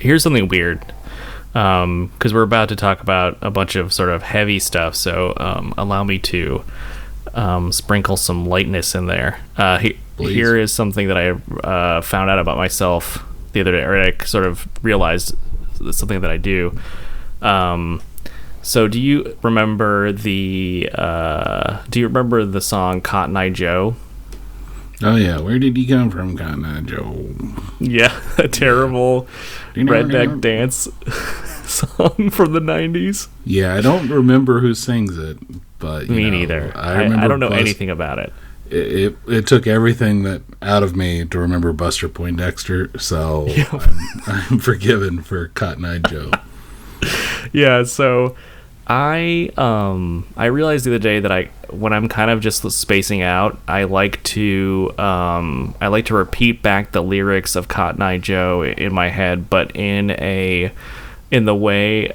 [0.00, 0.80] here's something weird
[1.52, 4.94] because um, we're about to talk about a bunch of sort of heavy stuff.
[4.94, 6.64] So um, allow me to
[7.34, 9.40] um, sprinkle some lightness in there.
[9.56, 11.30] Uh, he, here is something that I
[11.66, 15.34] uh, found out about myself the other day, or I sort of realized
[15.90, 16.78] something that I do.
[17.40, 18.02] Um,
[18.62, 23.96] so do you remember the uh, Do you remember the song Cotton Eye Joe?
[25.04, 27.30] Oh yeah, where did he come from, Cotton Eye Joe?
[27.80, 29.26] Yeah, a terrible
[29.74, 30.88] redneck dance
[31.68, 33.28] song from the '90s.
[33.44, 35.38] Yeah, I don't remember who sings it,
[35.78, 36.72] but me know, neither.
[36.76, 38.32] I, I, I don't know Bust, anything about it.
[38.70, 38.74] it.
[38.74, 39.46] It, it.
[39.46, 43.72] took everything that out of me to remember Buster Poindexter, so yep.
[43.72, 46.30] I'm, I'm forgiven for Cotton Eye Joe.
[47.52, 48.36] yeah, so
[48.86, 53.22] I um I realized the other day that I when I'm kind of just spacing
[53.22, 58.18] out, I like to um I like to repeat back the lyrics of Cotton Eye
[58.18, 60.72] Joe in my head, but in a
[61.30, 62.12] in the way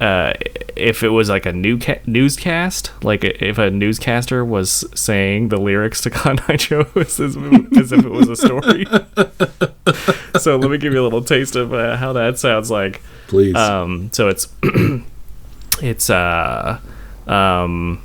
[0.00, 0.34] uh,
[0.74, 5.56] if it was like a new ca- newscast, like if a newscaster was saying the
[5.56, 8.84] lyrics to Cotton Eye Joe as, as, if it was a story.
[10.40, 13.00] so let me give you a little taste of uh, how that sounds like.
[13.28, 13.54] Please.
[13.54, 14.48] Um, so it's
[15.82, 16.80] it's uh
[17.26, 18.02] um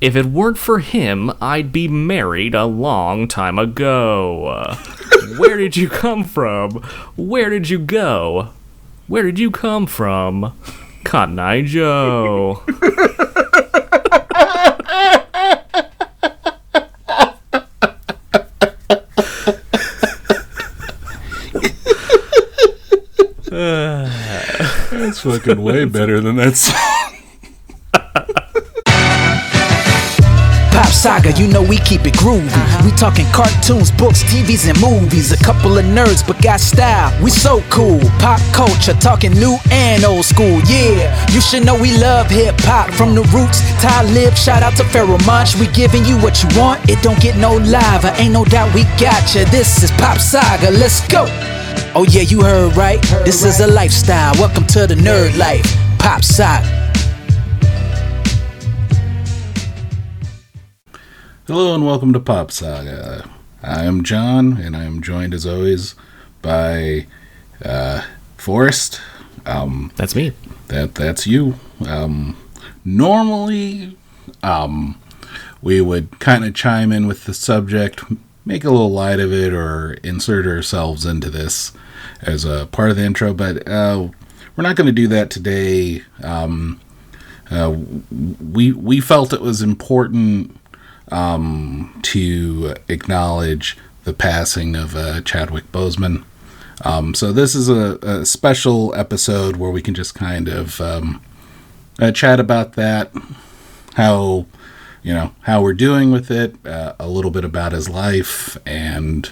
[0.00, 4.76] if it weren't for him, I'd be married a long time ago.
[5.38, 6.72] Where did you come from?
[7.16, 8.50] Where did you go?
[9.06, 10.52] Where did you come from?
[11.04, 12.62] Cotton Eye Joe.
[25.24, 26.78] fucking way better than that song.
[30.70, 32.50] Pop Saga, you know we keep it groovy.
[32.84, 35.30] We talking cartoons, books, TVs, and movies.
[35.32, 37.10] A couple of nerds, but got style.
[37.22, 38.00] We so cool.
[38.18, 40.60] Pop culture, talking new and old school.
[40.66, 43.62] Yeah, you should know we love hip hop from the roots.
[43.80, 45.54] Talib, shout out to Pharoahe Monch.
[45.56, 46.80] We giving you what you want.
[46.90, 48.12] It don't get no lava.
[48.20, 49.44] Ain't no doubt we got you.
[49.46, 50.70] This is Pop Saga.
[50.70, 51.24] Let's go.
[51.96, 53.00] Oh yeah, you heard right.
[53.24, 54.34] This is a lifestyle.
[54.34, 55.64] Welcome to the nerd life.
[56.00, 56.66] Pop Saga.
[61.46, 63.30] Hello and welcome to Pop Saga.
[63.62, 65.94] I am John, and I am joined as always
[66.42, 67.06] by
[67.64, 68.02] uh,
[68.38, 69.00] Forrest.
[69.46, 70.32] Um, that's me.
[70.68, 71.54] That that's you.
[71.86, 72.36] Um,
[72.84, 73.96] normally,
[74.42, 75.00] um,
[75.62, 78.02] we would kind of chime in with the subject,
[78.44, 81.72] make a little light of it, or insert ourselves into this
[82.22, 84.08] as a part of the intro, but uh,
[84.56, 86.02] we're not going to do that today.
[86.22, 86.80] Um,
[87.50, 87.76] uh,
[88.52, 90.58] we we felt it was important
[91.10, 96.24] um, to acknowledge the passing of uh, Chadwick Boseman.
[96.84, 101.22] Um, so this is a, a, special episode where we can just kind of um,
[102.00, 103.12] uh, chat about that,
[103.94, 104.46] how
[105.04, 109.30] you know how we're doing with it, uh, a little bit about his life, and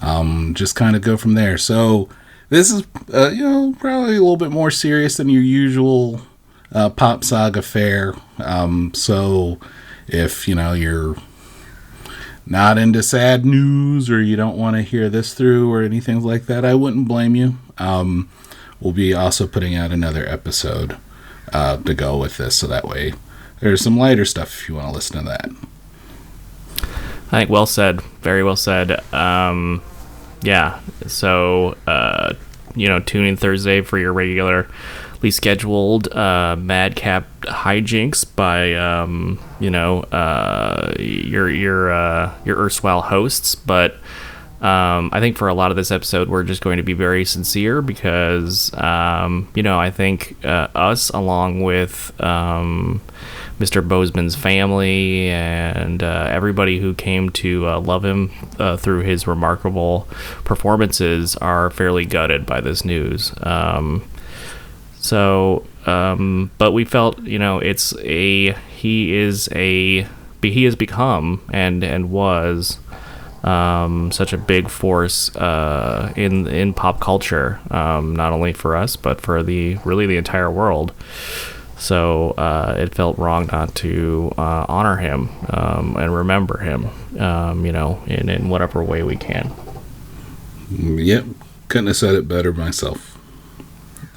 [0.00, 1.58] um, just kind of go from there.
[1.58, 2.08] So
[2.48, 6.22] this is, uh, you know, probably a little bit more serious than your usual
[6.72, 8.14] uh, pop saga fare.
[8.38, 9.58] Um, so
[10.06, 11.16] if you know you're
[12.46, 16.46] not into sad news or you don't want to hear this through or anything like
[16.46, 17.56] that, I wouldn't blame you.
[17.78, 18.30] Um,
[18.80, 20.96] we'll be also putting out another episode
[21.52, 23.14] uh, to go with this, so that way
[23.60, 25.50] there's some lighter stuff if you want to listen to that.
[27.32, 28.00] I think well said.
[28.22, 29.00] Very well said.
[29.14, 29.82] Um,
[30.42, 30.80] yeah.
[31.06, 32.34] So, uh,
[32.74, 34.66] you know, tune in Thursday for your regularly
[35.30, 43.54] scheduled uh, Madcap hijinks by, um, you know, uh, your your uh, your erstwhile hosts.
[43.54, 43.94] But
[44.60, 47.24] um, I think for a lot of this episode, we're just going to be very
[47.24, 53.00] sincere because, um, you know, I think uh, us along with um,
[53.60, 53.86] Mr.
[53.86, 60.08] Boseman's family and uh, everybody who came to uh, love him uh, through his remarkable
[60.44, 63.34] performances are fairly gutted by this news.
[63.42, 64.02] Um,
[64.98, 70.06] so, um, but we felt, you know, it's a he is a
[70.42, 72.78] he has become and and was
[73.44, 78.96] um, such a big force uh, in in pop culture, um, not only for us
[78.96, 80.94] but for the really the entire world.
[81.80, 87.64] So uh, it felt wrong not to uh, honor him um, and remember him, um,
[87.64, 89.50] you know, in, in whatever way we can.
[90.70, 91.24] Yep,
[91.68, 93.18] couldn't have said it better myself.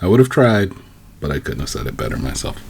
[0.01, 0.73] I would have tried,
[1.21, 2.61] but I couldn't have said it better myself.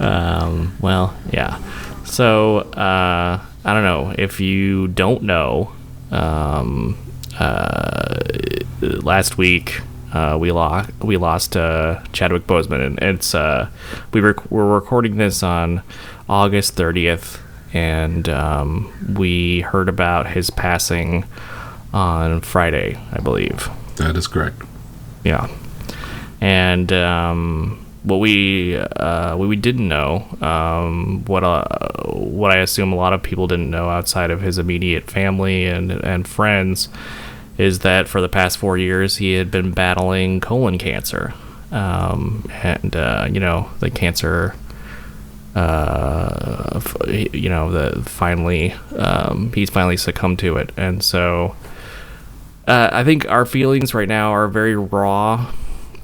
[0.00, 1.62] um, well, yeah.
[2.04, 5.72] So uh, I don't know if you don't know.
[6.10, 6.98] Um,
[7.38, 8.18] uh,
[8.80, 9.80] last week
[10.12, 13.68] uh, we lost we lost uh, Chadwick Boseman, and it's uh,
[14.12, 15.82] we rec- we're recording this on
[16.28, 17.38] August 30th,
[17.72, 21.24] and um, we heard about his passing
[21.92, 23.68] on Friday, I believe.
[23.96, 24.62] That is correct.
[25.24, 25.48] Yeah,
[26.40, 31.64] and um, what we uh, what we didn't know, um, what uh,
[32.12, 35.92] what I assume a lot of people didn't know outside of his immediate family and
[35.92, 36.88] and friends,
[37.60, 41.34] is that for the past four years he had been battling colon cancer,
[41.70, 44.54] um, and uh, you know the cancer.
[45.52, 51.56] Uh, you know, the finally, um, he's finally succumbed to it, and so
[52.68, 55.52] uh, I think our feelings right now are very raw,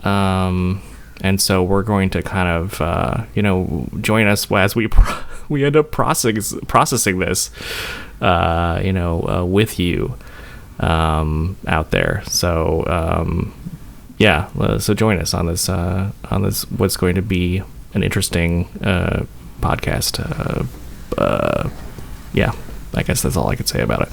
[0.03, 0.83] um,
[1.21, 5.23] and so we're going to kind of, uh, you know, join us as we pro-
[5.49, 7.53] we end up processing processing this,
[8.21, 10.17] uh, you know, uh, with you
[10.79, 12.23] um, out there.
[12.27, 13.55] So um,
[14.19, 17.63] yeah, uh, so join us on this uh, on this what's going to be
[17.95, 19.27] an interesting uh,
[19.61, 20.21] podcast.
[20.21, 20.65] Uh,
[21.21, 21.71] uh,
[22.33, 22.53] yeah,
[22.95, 24.09] I guess that's all I could say about it.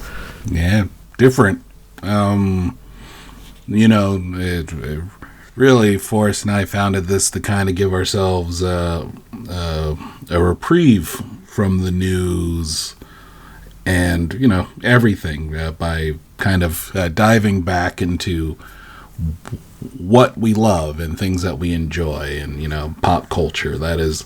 [0.46, 0.84] Yeah,
[1.18, 1.62] different.
[2.02, 2.78] Um,
[3.66, 5.04] you know, it, it
[5.56, 9.08] really, Forrest and I founded this to kind of give ourselves a
[10.30, 12.94] reprieve from the news
[13.86, 18.54] and, you know, everything uh, by kind of uh, diving back into
[19.98, 23.76] what we love and things that we enjoy and, you know, pop culture.
[23.78, 24.24] That is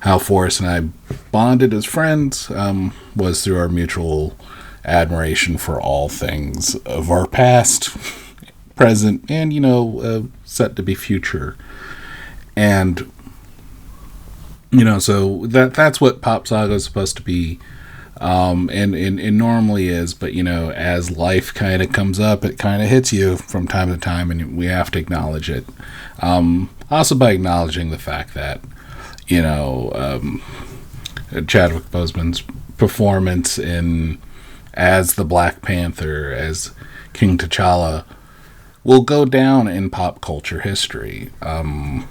[0.00, 4.36] how Forrest and I bonded as friends, um, was through our mutual
[4.84, 7.96] admiration for all things of our past,
[8.76, 11.56] present, and you know, uh, set to be future.
[12.54, 13.10] And
[14.70, 17.58] you know, so that that's what Pop Saga is supposed to be,
[18.20, 20.14] um, and, and and normally is.
[20.14, 23.66] But you know, as life kind of comes up, it kind of hits you from
[23.66, 25.64] time to time, and we have to acknowledge it.
[26.20, 28.60] Um, also, by acknowledging the fact that
[29.26, 30.42] you know um,
[31.46, 32.42] Chadwick Boseman's
[32.76, 34.20] performance in
[34.74, 36.72] as the Black Panther, as
[37.12, 38.04] King T'Challa,
[38.82, 41.30] will go down in pop culture history.
[41.40, 42.08] Um,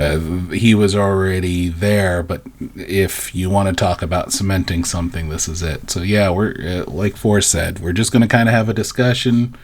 [0.00, 0.18] uh,
[0.52, 2.42] he was already there, but
[2.74, 5.90] if you want to talk about cementing something, this is it.
[5.90, 8.74] So yeah, we're uh, like Forrest said, we're just going to kind of have a
[8.74, 9.56] discussion.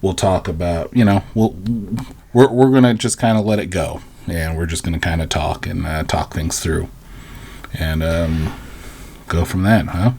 [0.00, 1.56] We'll talk about, you know, we'll
[2.32, 5.00] we're we're going to just kind of let it go, and we're just going to
[5.00, 6.88] kind of talk and uh, talk things through,
[7.74, 8.54] and um,
[9.28, 10.12] go from that, huh?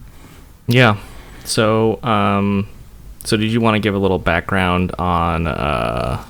[0.68, 0.98] Yeah.
[1.46, 2.68] So, um,
[3.24, 6.24] so did you want to give a little background on uh,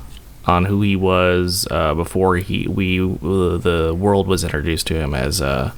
[0.50, 5.14] on who he was uh, before he we uh, the world was introduced to him
[5.14, 5.72] as uh,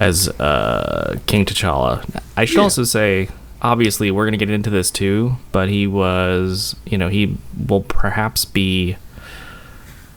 [0.00, 2.02] as uh, King T'Challa?
[2.36, 2.62] I should Yeah.
[2.62, 3.28] also say,
[3.60, 7.36] obviously, we're gonna get into this too, but he was, you know, he
[7.68, 8.96] will perhaps be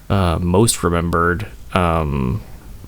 [0.10, 2.42] uh, most remembered um,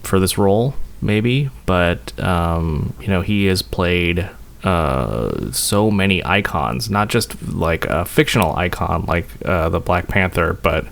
[0.04, 1.50] for this role, maybe.
[1.66, 4.30] But um, you know, he has played
[4.64, 10.54] uh, so many icons, not just like a fictional icon like uh, the Black Panther,
[10.54, 10.86] but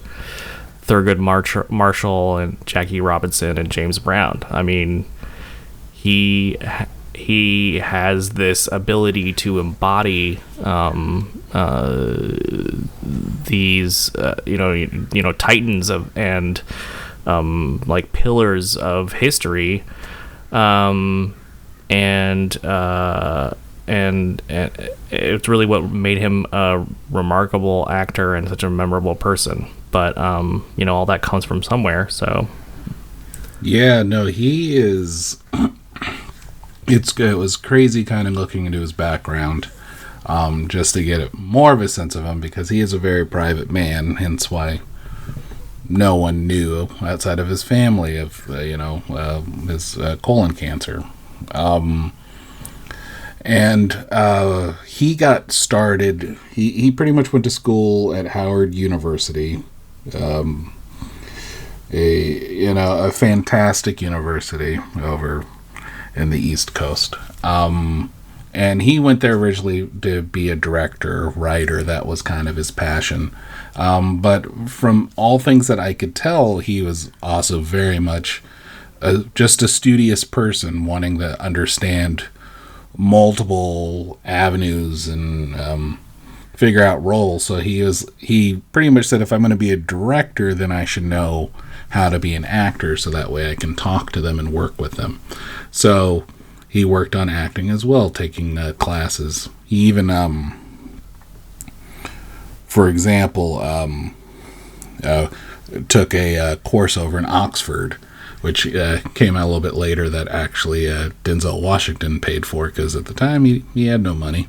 [0.81, 4.43] Thurgood March- Marshall and Jackie Robinson and James Brown.
[4.49, 5.05] I mean,
[5.93, 6.57] he
[7.13, 12.29] he has this ability to embody um, uh,
[13.45, 16.61] these uh, you know you, you know titans of and
[17.25, 19.83] um, like pillars of history
[20.51, 21.35] um,
[21.89, 23.53] and uh,
[23.87, 24.71] and and
[25.09, 30.65] it's really what made him a remarkable actor and such a memorable person but um,
[30.77, 32.47] you know all that comes from somewhere so
[33.61, 35.41] Yeah, no, he is.
[36.87, 39.69] It's it was crazy kind of looking into his background,
[40.25, 43.25] um, just to get more of a sense of him because he is a very
[43.25, 44.15] private man.
[44.15, 44.81] Hence why
[45.87, 50.53] no one knew outside of his family of uh, you know uh, his uh, colon
[50.53, 51.05] cancer.
[51.51, 52.11] Um,
[53.43, 56.37] and uh, he got started.
[56.51, 59.63] He he pretty much went to school at Howard University.
[60.13, 60.73] Um,
[61.91, 65.45] a you know a fantastic university over
[66.15, 67.15] in the East Coast.
[67.43, 68.11] Um,
[68.53, 71.83] and he went there originally to be a director, writer.
[71.83, 73.33] That was kind of his passion.
[73.75, 78.43] Um, but from all things that I could tell, he was also very much
[78.99, 82.25] a, just a studious person, wanting to understand
[82.97, 85.99] multiple avenues and um,
[86.53, 87.45] figure out roles.
[87.45, 90.71] So he was he pretty much said, if I'm going to be a director, then
[90.71, 91.51] I should know
[91.89, 94.79] how to be an actor, so that way I can talk to them and work
[94.79, 95.19] with them.
[95.71, 96.25] So
[96.69, 99.49] he worked on acting as well, taking uh, classes.
[99.65, 100.57] He even um,
[102.71, 104.15] for example, um,
[105.03, 105.27] uh,
[105.89, 107.97] took a uh, course over in Oxford,
[108.41, 112.67] which uh, came out a little bit later that actually uh, Denzel Washington paid for
[112.67, 114.47] because at the time he, he had no money.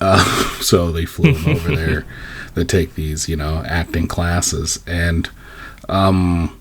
[0.00, 0.24] Uh,
[0.60, 2.06] so they flew him over there
[2.54, 4.82] to take these, you know, acting classes.
[4.86, 5.28] And,
[5.88, 6.58] um,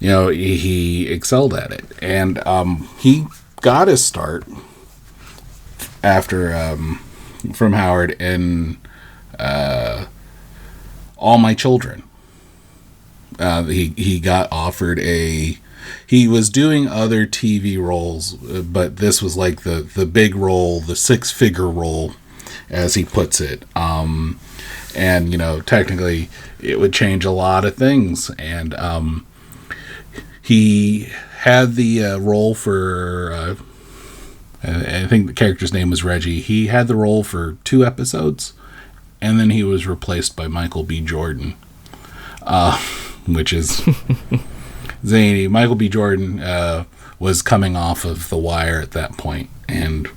[0.00, 1.84] you know, he, he excelled at it.
[2.00, 3.26] And um, he
[3.60, 4.44] got his start
[6.02, 6.96] after um,
[7.54, 8.78] from Howard in
[9.38, 10.06] uh,
[11.16, 12.04] All My Children.
[13.38, 15.58] Uh, he he got offered a
[16.06, 20.96] he was doing other TV roles, but this was like the the big role, the
[20.96, 22.14] six figure role,
[22.70, 23.64] as he puts it.
[23.76, 24.40] Um,
[24.94, 26.28] and you know, technically,
[26.60, 28.30] it would change a lot of things.
[28.38, 29.26] And um,
[30.40, 33.32] he had the uh, role for.
[33.32, 33.54] Uh,
[34.60, 36.40] I think the character's name was Reggie.
[36.40, 38.54] He had the role for two episodes,
[39.20, 41.00] and then he was replaced by Michael B.
[41.00, 41.54] Jordan.
[42.42, 42.82] Uh,
[43.34, 43.82] which is
[45.06, 45.48] zany.
[45.48, 45.88] Michael B.
[45.88, 46.84] Jordan uh,
[47.18, 50.08] was coming off of The Wire at that point and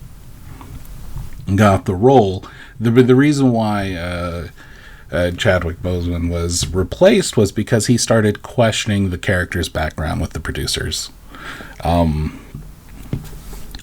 [1.55, 2.45] got the role.
[2.79, 4.47] The, the reason why uh,
[5.11, 10.39] uh, Chadwick Boseman was replaced was because he started questioning the character's background with the
[10.39, 11.09] producers.
[11.83, 12.39] Um,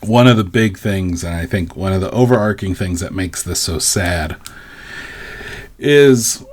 [0.02, 3.42] one of the big things, and I think one of the overarching things that makes
[3.42, 4.36] this so sad,
[5.78, 6.44] is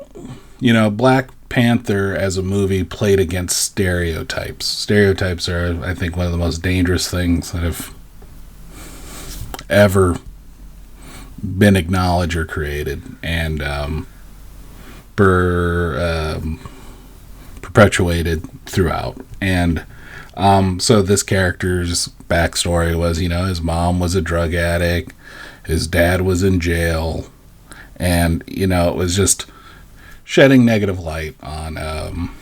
[0.60, 4.66] you know, Black Panther as a movie played against stereotypes.
[4.66, 7.96] Stereotypes are, I think, one of the most dangerous things that have
[9.70, 10.18] ever
[11.42, 14.06] been acknowledged or created, and um,
[15.16, 16.60] per, um,
[17.62, 19.26] perpetuated throughout.
[19.40, 19.86] And
[20.36, 25.14] um, so this character's backstory was, you know, his mom was a drug addict,
[25.66, 27.28] his dad was in jail,
[27.96, 29.46] and you know, it was just
[30.26, 32.36] shedding negative light on, um,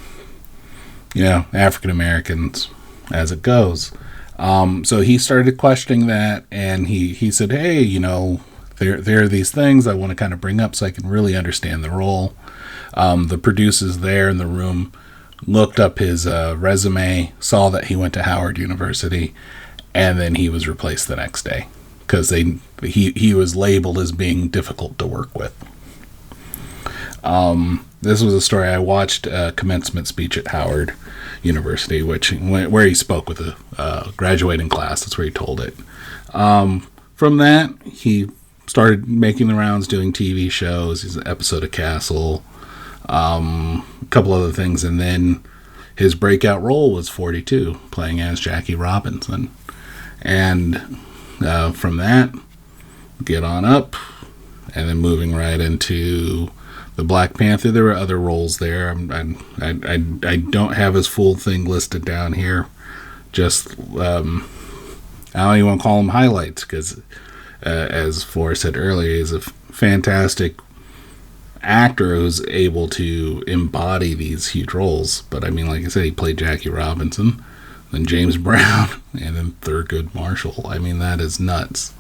[1.13, 2.70] you know, African Americans
[3.12, 3.92] as it goes.
[4.40, 8.40] Um, so he started questioning that, and he he said, "Hey, you know,
[8.78, 11.08] there there are these things I want to kind of bring up so I can
[11.08, 12.34] really understand the role."
[12.96, 14.92] Um, the producers there in the room
[15.46, 19.34] looked up his uh, resume, saw that he went to Howard University,
[19.94, 21.68] and then he was replaced the next day
[22.00, 25.54] because they he he was labeled as being difficult to work with.
[27.24, 30.94] Um, this was a story I watched a commencement speech at Howard
[31.42, 35.01] University, which where he spoke with a uh, graduating class.
[35.01, 35.75] That's where he told it.
[36.34, 38.30] Um, from that, he
[38.68, 41.03] started making the rounds, doing TV shows.
[41.03, 42.44] He's an episode of Castle,
[43.08, 45.44] um, a couple other things, and then
[45.96, 49.51] his breakout role was 42, playing as Jackie Robinson.
[50.22, 51.00] And
[51.42, 52.34] uh, from that,
[53.24, 53.96] get on up,
[54.75, 56.50] and then moving right into
[56.95, 57.71] the Black Panther.
[57.71, 58.89] There were other roles there.
[58.89, 59.12] I'm,
[59.59, 62.67] I, I, I don't have his full thing listed down here.
[63.31, 64.47] Just um,
[65.33, 67.00] I don't even want to call them highlights because,
[67.65, 70.55] uh, as Flora said earlier, he's a fantastic
[71.62, 75.21] actor who's able to embody these huge roles.
[75.23, 77.43] But I mean, like I said, he played Jackie Robinson,
[77.91, 80.67] then James Brown, and then Thurgood Marshall.
[80.67, 81.93] I mean, that is nuts.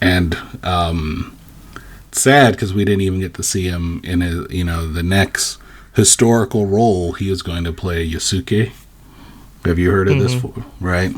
[0.00, 1.36] And um,
[2.12, 5.58] sad because we didn't even get to see him in a, you know the next
[5.94, 8.72] historical role he was going to play Yasuke.
[9.64, 10.60] Have you heard of mm-hmm.
[10.60, 10.66] this?
[10.80, 11.12] Right.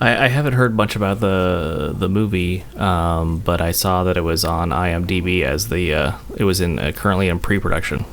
[0.00, 4.22] I, I, haven't heard much about the the movie, um, but I saw that it
[4.22, 8.04] was on IMDb as the uh, it was in uh, currently in pre production.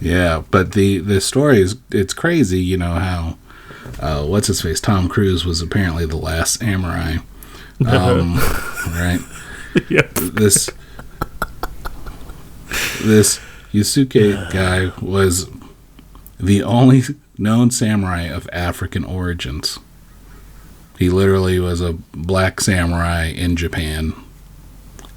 [0.00, 2.60] Yeah, but the the story is it's crazy.
[2.60, 3.38] You know how
[4.00, 7.16] uh, what's his face Tom Cruise was apparently the last samurai.
[7.84, 8.36] Um,
[8.92, 9.18] right.
[9.88, 10.14] Yep.
[10.14, 10.70] This
[13.02, 13.40] this
[13.72, 15.48] Yasuke guy was
[16.38, 17.02] the only
[17.38, 19.78] known samurai of African origins.
[20.98, 24.14] He literally was a black samurai in Japan.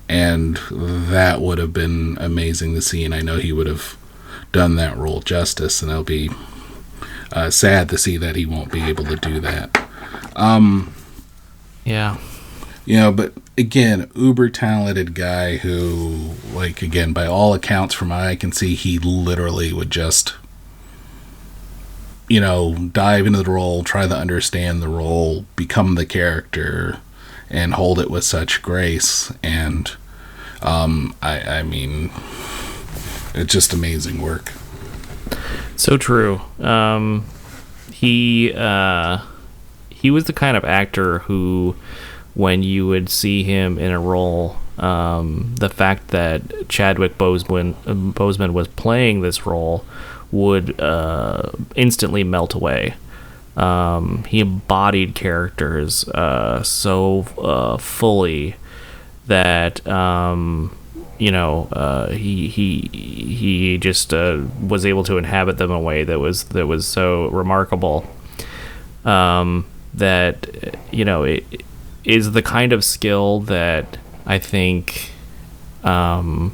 [0.08, 3.04] And that would have been amazing to see.
[3.04, 3.98] And I know he would have
[4.52, 5.82] done that role justice.
[5.82, 6.30] And it'll be
[7.32, 9.90] uh, sad to see that he won't be able to do that.
[10.36, 10.94] Um,
[11.84, 12.18] yeah.
[12.86, 18.36] You know, but again, uber talented guy who, like, again, by all accounts, from I
[18.36, 20.36] can see, he literally would just,
[22.30, 27.00] you know, dive into the role, try to understand the role, become the character,
[27.50, 29.34] and hold it with such grace.
[29.42, 29.92] And,
[30.62, 32.12] um, I, I mean,
[33.34, 34.52] it's just amazing work.
[35.76, 36.42] So true.
[36.60, 37.26] Um,
[37.92, 39.20] he, uh,
[39.90, 41.76] he was the kind of actor who
[42.36, 47.74] when you would see him in a role um, the fact that Chadwick Boseman
[48.14, 49.86] Boseman was playing this role
[50.32, 52.96] would uh, instantly melt away.
[53.56, 58.56] Um, he embodied characters uh, so uh, fully
[59.28, 60.78] that um,
[61.18, 65.80] you know uh, he he he just uh, was able to inhabit them in a
[65.80, 68.06] way that was that was so remarkable.
[69.06, 71.46] Um, that you know it
[72.06, 75.12] is the kind of skill that I think
[75.84, 76.54] um,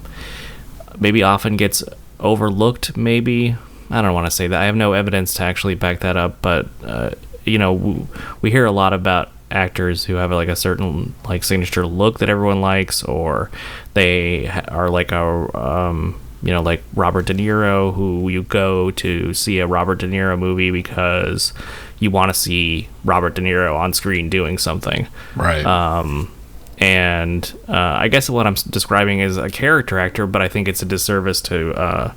[1.00, 1.84] maybe often gets
[2.20, 2.96] overlooked.
[2.98, 3.56] Maybe
[3.90, 4.62] I don't want to say that.
[4.62, 7.12] I have no evidence to actually back that up, but uh,
[7.46, 8.08] you know, we,
[8.42, 12.30] we hear a lot about actors who have like a certain like signature look that
[12.30, 13.52] everyone likes, or
[13.94, 19.34] they are like a um, you know like Robert De Niro, who you go to
[19.34, 21.54] see a Robert De Niro movie because
[22.02, 25.08] you want to see Robert De Niro on screen doing something.
[25.36, 25.64] Right.
[25.64, 26.32] Um,
[26.80, 30.82] and uh, I guess what I'm describing is a character actor, but I think it's
[30.82, 32.14] a disservice to uh,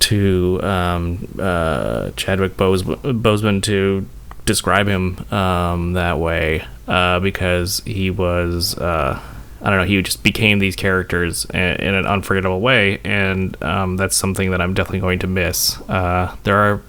[0.00, 4.04] to um, uh, Chadwick Bose- Boseman to
[4.46, 8.76] describe him um, that way uh, because he was.
[8.76, 9.20] Uh,
[9.62, 9.84] I don't know.
[9.84, 14.60] He just became these characters in, in an unforgettable way, and um, that's something that
[14.60, 15.78] I'm definitely going to miss.
[15.82, 16.82] Uh, there are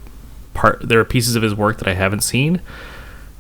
[0.62, 2.62] part, there are pieces of his work that I haven't seen,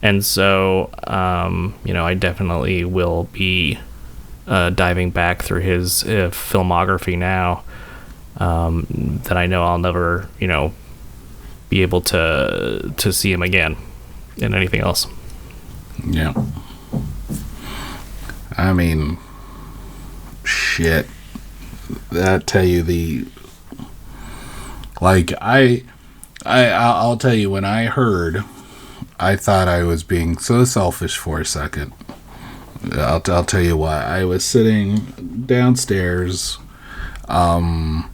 [0.01, 3.77] and so um, you know, I definitely will be
[4.47, 7.63] uh, diving back through his uh, filmography now.
[8.37, 10.73] Um, that I know I'll never, you know,
[11.69, 13.77] be able to to see him again
[14.37, 15.05] in anything else.
[16.03, 16.33] Yeah.
[18.57, 19.19] I mean,
[20.43, 21.05] shit.
[22.11, 23.27] That tell you the
[25.01, 25.83] like I
[26.45, 28.43] I I'll tell you when I heard
[29.19, 31.93] I thought I was being so selfish for a second.
[32.93, 34.03] I'll I'll tell you why.
[34.03, 36.57] I was sitting downstairs
[37.27, 38.09] um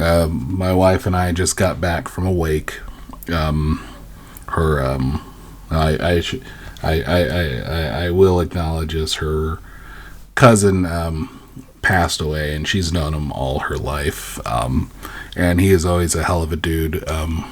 [0.00, 2.80] uh, my wife and I just got back from a wake.
[3.32, 3.84] Um
[4.48, 5.22] her um
[5.70, 6.22] I I
[6.82, 9.58] I, I, I, I- I will acknowledge as her
[10.36, 11.40] cousin um,
[11.82, 14.38] passed away, and she's known him all her life.
[14.46, 14.88] Um,
[15.38, 17.08] and he is always a hell of a dude.
[17.08, 17.50] Um,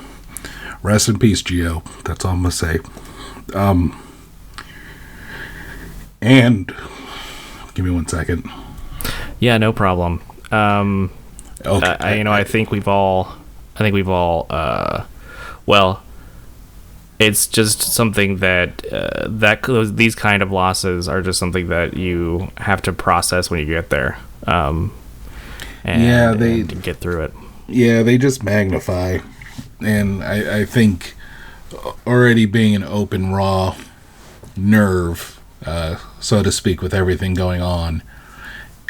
[0.83, 1.83] rest in peace, Geo.
[2.05, 2.79] That's all I'm gonna say.
[3.55, 4.03] Um,
[6.21, 6.75] and
[7.75, 8.49] give me one second.
[9.41, 10.23] Yeah, no problem.
[10.51, 11.11] Um,
[11.65, 13.33] Okay, I, I- you know, I think we've all,
[13.75, 15.05] I think we've all, uh,
[15.65, 16.03] well,
[17.19, 19.63] it's just something that uh, that
[19.97, 23.89] these kind of losses are just something that you have to process when you get
[23.89, 24.19] there.
[24.47, 24.93] Um,
[25.83, 27.33] and, Yeah, they- and get through it.
[27.69, 29.19] Yeah, they just magnify.
[29.81, 31.15] And I, I think
[32.07, 33.77] already being an open, raw
[34.57, 38.03] nerve, uh, so to speak, with everything going on.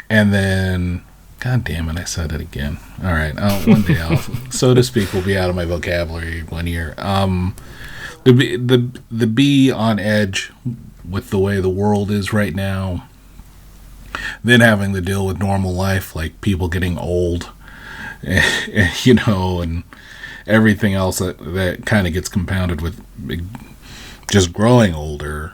[0.09, 1.03] And then,
[1.39, 2.77] God damn it, I said it again.
[3.03, 4.17] All right, uh, one day
[4.49, 6.93] so to speak, will be out of my vocabulary one year.
[6.97, 7.55] Um,
[8.23, 10.51] the, the, the be on edge
[11.07, 13.07] with the way the world is right now,
[14.43, 17.51] then having to deal with normal life, like people getting old
[19.03, 19.83] you know, and
[20.45, 23.01] everything else that, that kind of gets compounded with
[24.29, 25.53] just growing older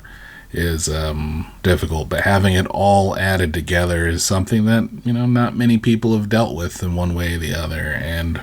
[0.51, 2.09] is um, difficult.
[2.09, 6.29] But having it all added together is something that, you know, not many people have
[6.29, 7.93] dealt with in one way or the other.
[7.93, 8.41] And,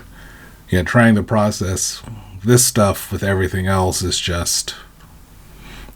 [0.68, 2.02] yeah, trying to process
[2.44, 4.74] this stuff with everything else is just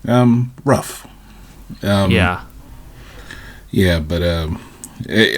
[0.06, 1.06] um, rough.
[1.82, 2.44] Um, yeah,
[3.70, 4.62] yeah, but um,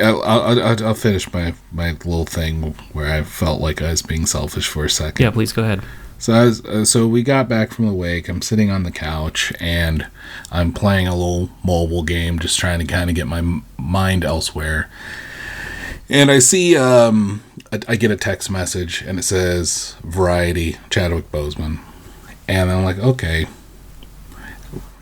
[0.02, 4.26] I'll, I'll, I'll, finish my, my little thing where I felt like I was being
[4.26, 5.24] selfish for a second.
[5.24, 5.30] yeah.
[5.30, 5.82] Please go ahead.
[6.18, 8.28] So I was, uh, so we got back from the wake.
[8.28, 10.06] I'm sitting on the couch and
[10.50, 14.88] I'm playing a little mobile game, just trying to kind of get my mind elsewhere.
[16.08, 17.42] And I see, um,
[17.72, 21.80] I, I get a text message and it says Variety Chadwick Boseman,
[22.48, 23.46] and I'm like, okay,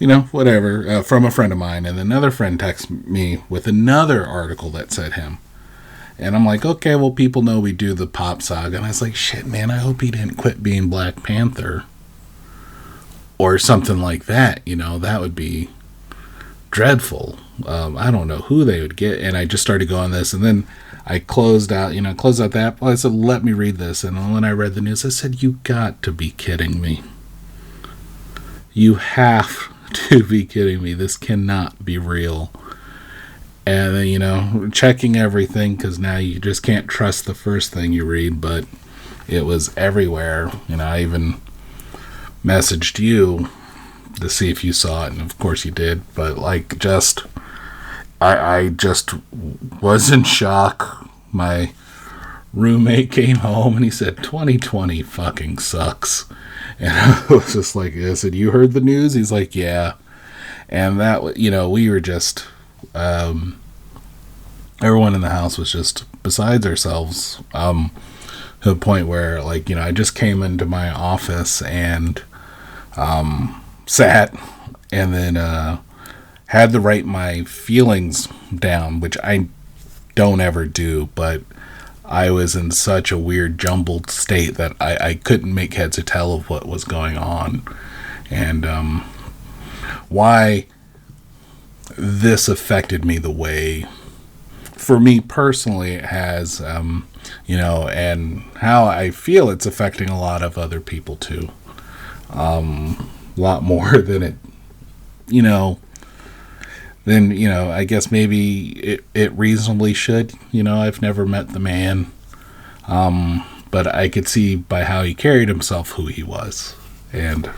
[0.04, 1.86] you know, whatever, uh, from a friend of mine.
[1.86, 5.38] And another friend texts me with another article that said him.
[6.18, 8.76] And I'm like, okay, well, people know we do the pop saga.
[8.76, 11.84] And I was like, shit, man, I hope he didn't quit being Black Panther
[13.38, 14.60] or something like that.
[14.66, 15.70] You know, that would be
[16.70, 17.38] dreadful.
[17.64, 19.20] Um, I don't know who they would get.
[19.20, 20.34] And I just started going this.
[20.34, 20.66] And then
[21.06, 22.76] I closed out, you know, closed out that.
[22.82, 24.04] I said, let me read this.
[24.04, 27.02] And when I read the news, I said, you got to be kidding me.
[28.74, 30.94] You have to be kidding me.
[30.94, 32.50] This cannot be real
[33.66, 37.94] and then you know checking everything because now you just can't trust the first thing
[37.94, 38.66] you read but
[39.26, 41.40] it was everywhere you know i even
[42.44, 43.48] messaged you
[44.20, 47.22] to see if you saw it and of course you did but like just
[48.24, 49.12] I, I just
[49.82, 51.10] was in shock.
[51.30, 51.72] My
[52.54, 56.24] roommate came home and he said, 2020 fucking sucks.
[56.78, 59.14] And I was just like, I said, You heard the news?
[59.14, 59.94] He's like, Yeah.
[60.68, 62.46] And that, you know, we were just,
[62.94, 63.60] um,
[64.82, 67.42] everyone in the house was just besides ourselves.
[67.52, 67.90] Um,
[68.62, 72.22] to the point where, like, you know, I just came into my office and,
[72.96, 74.34] um, sat
[74.90, 75.78] and then, uh,
[76.46, 79.48] had to write my feelings down, which I
[80.14, 81.42] don't ever do, but
[82.04, 86.02] I was in such a weird jumbled state that I, I couldn't make heads or
[86.02, 87.62] tail of what was going on.
[88.30, 89.00] And um,
[90.08, 90.66] why
[91.96, 93.86] this affected me the way,
[94.72, 97.06] for me personally, it has, um,
[97.46, 101.48] you know, and how I feel it's affecting a lot of other people too.
[102.30, 104.34] Um, a lot more than it,
[105.26, 105.78] you know,
[107.04, 110.32] then you know I guess maybe it, it reasonably should.
[110.52, 112.10] You know, I've never met the man,
[112.88, 116.74] um, but I could see by how he carried himself who he was,
[117.12, 117.50] and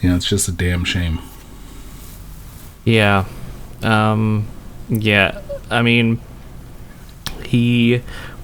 [0.00, 1.20] you know, it's just a damn shame.
[2.84, 3.24] Yeah,
[3.82, 4.46] um,
[4.90, 5.40] yeah.
[5.70, 6.20] I mean,
[7.44, 8.02] he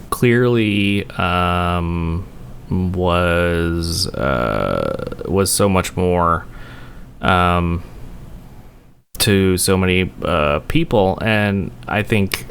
[0.09, 2.27] clearly um,
[2.71, 6.47] was uh, was so much more.
[7.21, 7.83] Um,
[9.21, 12.47] to so many uh, people, and I think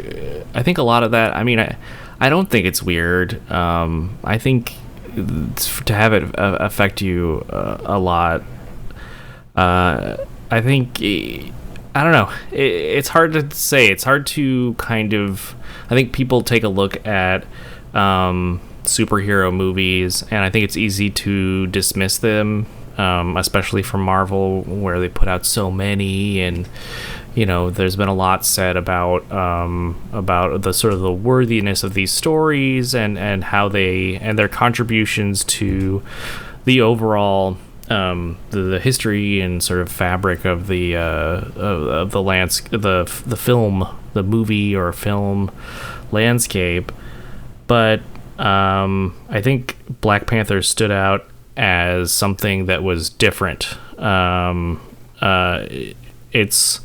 [0.53, 1.35] I think a lot of that.
[1.35, 1.77] I mean, I
[2.19, 3.39] I don't think it's weird.
[3.51, 4.73] Um, I think
[5.85, 8.43] to have it uh, affect you uh, a lot.
[9.55, 10.17] Uh,
[10.51, 12.31] I think I don't know.
[12.51, 13.87] It, it's hard to say.
[13.87, 15.55] It's hard to kind of.
[15.85, 17.45] I think people take a look at
[17.93, 22.67] um, superhero movies, and I think it's easy to dismiss them
[22.99, 26.67] um, especially from Marvel, where they put out so many, and
[27.33, 31.83] you know, there's been a lot said about um, about the sort of the worthiness
[31.83, 36.03] of these stories and and how they and their contributions to
[36.65, 37.57] the overall
[37.89, 41.55] um, the, the history and sort of fabric of the uh, of,
[41.87, 45.51] of the lands the the film the movie or film
[46.11, 46.91] landscape,
[47.67, 48.01] but
[48.37, 51.25] um, I think Black Panther stood out
[51.59, 53.77] as something that was different.
[53.99, 54.79] Um,
[55.19, 55.65] uh,
[56.31, 56.79] it's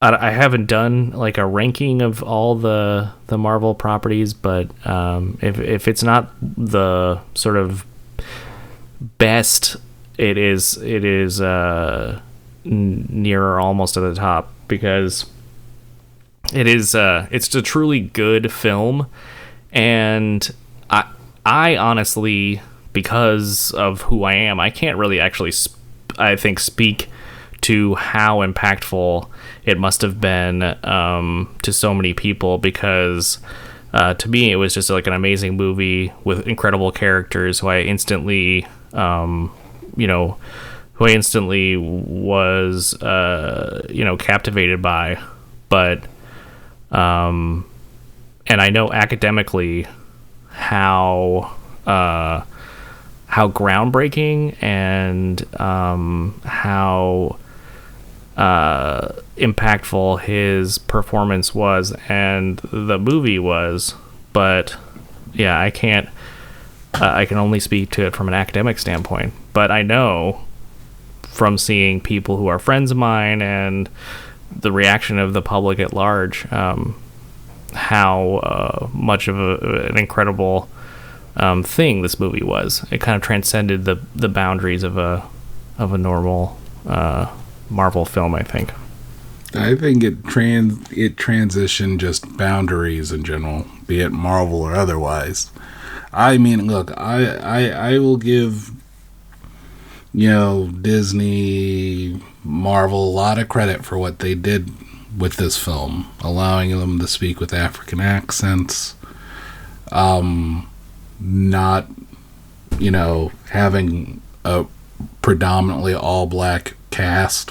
[0.00, 5.38] I, I, haven't done like a ranking of all the the Marvel properties, but um,
[5.42, 7.84] if if it's not the sort of
[9.18, 9.76] best,
[10.16, 12.22] it is it is uh,
[12.64, 15.26] nearer almost to the top because
[16.54, 19.08] it is uh, it's a truly good film,
[19.72, 20.54] and
[20.88, 21.04] I
[21.44, 25.76] I honestly because of who I am, I can't really actually, sp-
[26.18, 27.08] I think, speak
[27.62, 29.28] to how impactful
[29.64, 33.38] it must have been um, to so many people because
[33.92, 37.80] uh, to me it was just like an amazing movie with incredible characters who I
[37.82, 39.52] instantly, um,
[39.96, 40.38] you know,
[40.94, 45.22] who I instantly was, uh, you know, captivated by.
[45.68, 46.02] But,
[46.90, 47.64] um,
[48.46, 49.86] and I know academically
[50.50, 51.54] how.
[51.86, 52.44] Uh,
[53.32, 57.38] how groundbreaking and um, how
[58.36, 63.94] uh, impactful his performance was and the movie was.
[64.34, 64.76] But
[65.32, 66.10] yeah, I can't.
[66.92, 69.32] Uh, I can only speak to it from an academic standpoint.
[69.54, 70.42] But I know
[71.22, 73.88] from seeing people who are friends of mine and
[74.54, 77.00] the reaction of the public at large um,
[77.72, 80.68] how uh, much of a, an incredible
[81.36, 82.84] um, thing this movie was.
[82.90, 85.24] It kind of transcended the the boundaries of a
[85.78, 87.32] of a normal uh,
[87.70, 88.34] Marvel film.
[88.34, 88.72] I think.
[89.54, 95.50] I think it trans it transitioned just boundaries in general, be it Marvel or otherwise.
[96.12, 98.70] I mean, look, I I I will give
[100.14, 104.70] you know Disney, Marvel a lot of credit for what they did
[105.16, 108.94] with this film, allowing them to speak with African accents.
[109.90, 110.70] Um,
[111.24, 111.88] not,
[112.78, 114.66] you know, having a
[115.20, 117.50] predominantly all black cast,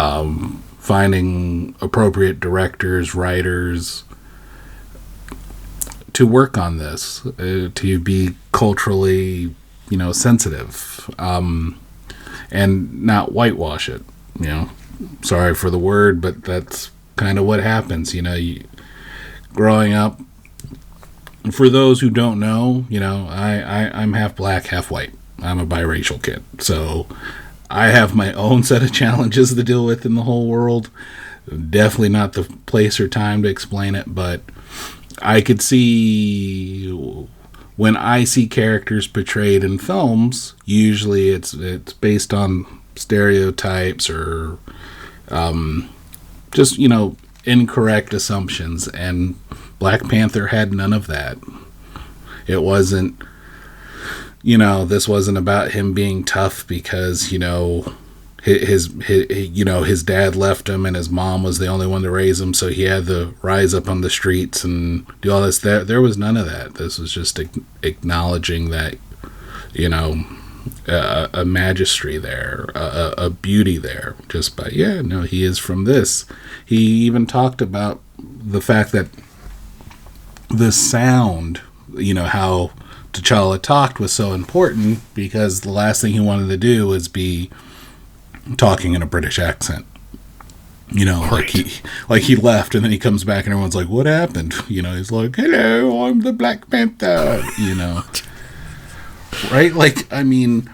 [0.00, 4.04] um, finding appropriate directors, writers
[6.12, 9.54] to work on this, uh, to be culturally,
[9.90, 11.78] you know, sensitive, um,
[12.50, 14.02] and not whitewash it.
[14.40, 14.70] You know,
[15.22, 18.14] sorry for the word, but that's kind of what happens.
[18.14, 18.64] You know, you,
[19.52, 20.20] growing up
[21.54, 25.12] for those who don't know, you know, I, I I'm half black, half white.
[25.42, 27.06] I'm a biracial kid, so
[27.70, 30.90] I have my own set of challenges to deal with in the whole world.
[31.48, 34.40] Definitely not the place or time to explain it, but
[35.22, 36.90] I could see
[37.76, 44.58] when I see characters portrayed in films, usually it's it's based on stereotypes or
[45.28, 45.88] um,
[46.52, 49.38] just you know incorrect assumptions, and
[49.78, 51.38] Black Panther had none of that.
[52.46, 53.20] It wasn't,
[54.42, 57.94] you know, this wasn't about him being tough because you know
[58.42, 62.02] his, his, you know his dad left him and his mom was the only one
[62.02, 65.42] to raise him so he had to rise up on the streets and do all
[65.42, 65.58] this.
[65.58, 66.74] There there was none of that.
[66.74, 67.40] This was just
[67.82, 68.96] acknowledging that
[69.72, 70.24] you know
[70.86, 74.14] a, a magistry there a, a beauty there.
[74.28, 76.24] Just by yeah no he is from this.
[76.64, 79.08] He even talked about the fact that
[80.48, 81.60] the sound
[81.96, 82.70] you know how
[83.12, 87.50] T'Challa talked was so important because the last thing he wanted to do was be
[88.56, 89.86] talking in a British accent.
[90.90, 91.32] You know, right.
[91.32, 91.72] like he
[92.08, 94.94] like he left and then he comes back and everyone's like, "What happened?" You know,
[94.94, 98.04] he's like, "Hello, I'm the Black Panther." You know,
[99.50, 99.74] right?
[99.74, 100.72] Like, I mean,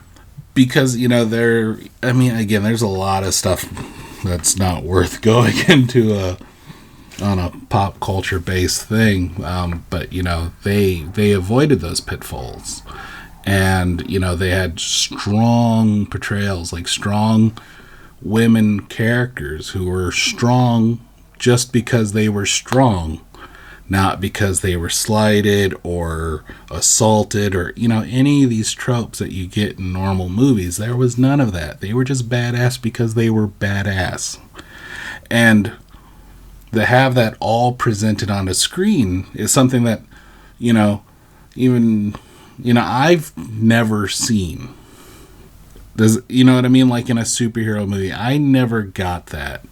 [0.52, 1.78] because you know there.
[2.02, 3.64] I mean, again, there's a lot of stuff
[4.22, 6.36] that's not worth going into a
[7.22, 9.42] on a pop culture based thing.
[9.44, 12.82] Um, but you know, they they avoided those pitfalls.
[13.44, 17.58] And you know they had strong portrayals like strong
[18.20, 21.00] women characters who were strong
[21.38, 23.20] just because they were strong
[23.92, 29.32] not because they were slighted or assaulted or you know any of these tropes that
[29.32, 30.78] you get in normal movies.
[30.78, 31.80] There was none of that.
[31.82, 34.38] They were just badass because they were badass.
[35.30, 35.72] And
[36.72, 40.02] to have that all presented on a screen is something that
[40.58, 41.02] you know
[41.54, 42.14] even
[42.58, 44.74] you know, I've never seen.
[45.96, 46.88] Does you know what I mean?
[46.88, 49.64] Like in a superhero movie, I never got that,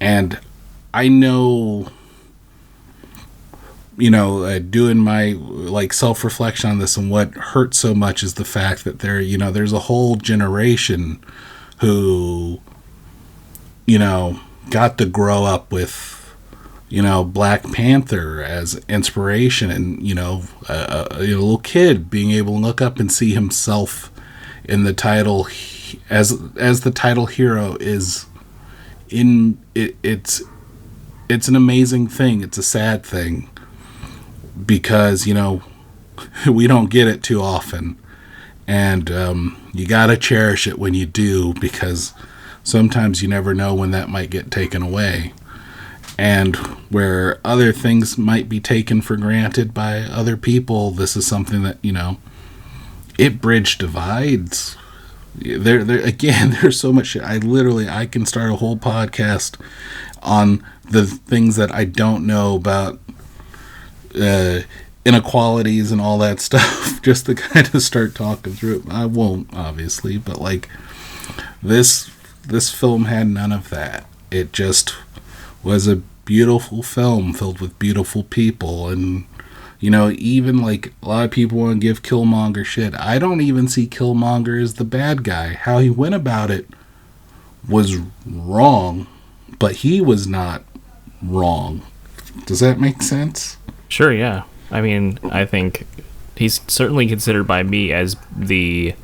[0.00, 0.38] and
[0.92, 1.88] I know.
[3.96, 8.22] You know, uh, doing my like self reflection on this, and what hurts so much
[8.22, 11.20] is the fact that there, you know, there's a whole generation
[11.80, 12.60] who,
[13.86, 14.38] you know,
[14.70, 16.17] got to grow up with
[16.88, 22.54] you know Black Panther as inspiration, and you know a, a, little kid being able
[22.54, 24.10] to look up and see himself
[24.64, 25.48] in the title
[26.08, 28.26] as as the title hero is
[29.10, 30.42] in it, it's
[31.28, 32.42] it's an amazing thing.
[32.42, 33.50] It's a sad thing
[34.64, 35.62] because you know
[36.50, 37.98] we don't get it too often,
[38.66, 42.14] and um, you gotta cherish it when you do because
[42.64, 45.32] sometimes you never know when that might get taken away
[46.18, 46.56] and
[46.90, 51.78] where other things might be taken for granted by other people this is something that
[51.80, 52.18] you know
[53.16, 54.76] it bridge divides.
[55.34, 59.60] There there again there's so much i literally i can start a whole podcast
[60.22, 62.98] on the things that i don't know about
[64.20, 64.60] uh,
[65.04, 68.90] inequalities and all that stuff just to kind of start talking through it.
[68.90, 70.68] I won't obviously but like
[71.62, 72.10] this
[72.46, 74.06] this film had none of that.
[74.30, 74.94] It just
[75.62, 78.88] was a beautiful film filled with beautiful people.
[78.88, 79.24] And
[79.80, 82.94] you know even like a lot of people want to give killmonger shit.
[82.98, 85.54] I don't even see killmonger as the bad guy.
[85.54, 86.66] How he went about it
[87.68, 89.06] was wrong
[89.58, 90.62] but he was not
[91.22, 91.82] wrong.
[92.46, 93.56] Does that make sense?
[93.88, 94.44] Sure yeah.
[94.70, 95.86] I mean i think
[96.36, 98.94] he's certainly considered by me as the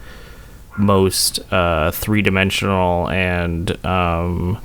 [0.76, 4.58] most uh, three-dimensional and um,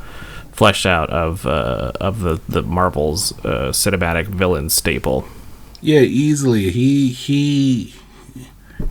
[0.59, 5.25] fleshed out of uh, of the the Marvel's uh, cinematic villain staple.
[5.79, 6.69] Yeah, easily.
[6.69, 7.95] He he.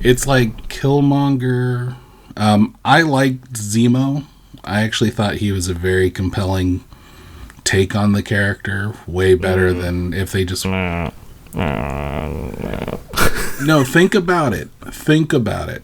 [0.00, 1.94] It's like Killmonger.
[2.38, 4.24] Um, I liked Zemo.
[4.64, 6.85] I actually thought he was a very compelling
[7.64, 8.94] take on the character.
[9.07, 9.83] Way better mm.
[9.83, 10.64] than if they just.
[10.64, 11.12] no,
[13.85, 14.70] think about it.
[14.87, 15.83] Think about it.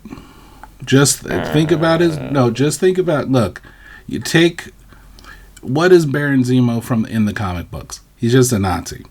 [0.82, 2.16] Just think about his.
[2.16, 3.28] No, just think about.
[3.28, 3.60] Look,
[4.06, 4.73] you take
[5.64, 8.00] what is Baron Zemo from in the comic books?
[8.16, 9.04] He's just a Nazi.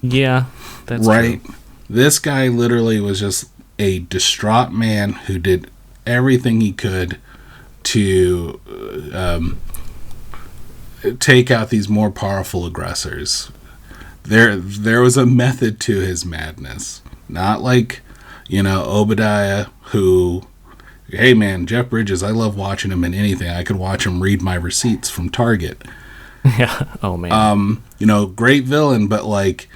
[0.00, 0.46] Yeah,
[0.86, 1.44] that's right.
[1.44, 1.54] True.
[1.88, 5.70] This guy literally was just a distraught man who did
[6.06, 7.18] everything he could
[7.84, 8.60] to
[9.12, 9.58] um,
[11.18, 13.50] take out these more powerful aggressors.
[14.22, 17.02] There, there was a method to his madness.
[17.28, 18.00] Not like,
[18.48, 20.46] you know, Obadiah, who
[21.12, 23.48] hey man, Jeff Bridges, I love watching him in anything.
[23.48, 25.82] I could watch him read my receipts from Target.
[26.58, 26.96] Yeah.
[27.04, 27.30] Oh man.
[27.30, 29.68] Um, you know, great villain, but like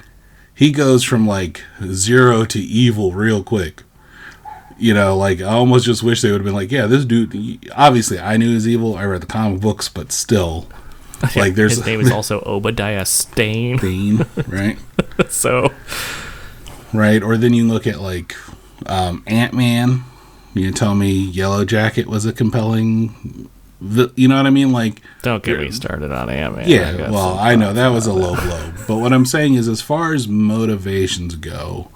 [0.53, 3.83] he goes from like zero to evil real quick.
[4.77, 7.71] You know, like I almost just wish they would have been like, yeah, this dude.
[7.73, 8.97] Obviously, I knew he was evil.
[8.97, 10.67] I read the comic books, but still,
[11.35, 13.79] Like there's His name is also Obadiah Stane.
[13.79, 14.77] Theme, right?
[15.29, 15.73] so
[16.93, 17.23] right?
[17.23, 18.35] Or then you look at like
[18.85, 20.03] um, Ant Man.
[20.57, 23.49] You tell me Yellow Jacket was a compelling,
[23.81, 24.71] vi- you know what I mean?
[24.71, 26.67] Like, don't get me started on Ant Man.
[26.69, 27.09] yeah.
[27.09, 30.13] Well, I know that was a low blow, but what I'm saying is, as far
[30.13, 31.89] as motivations go,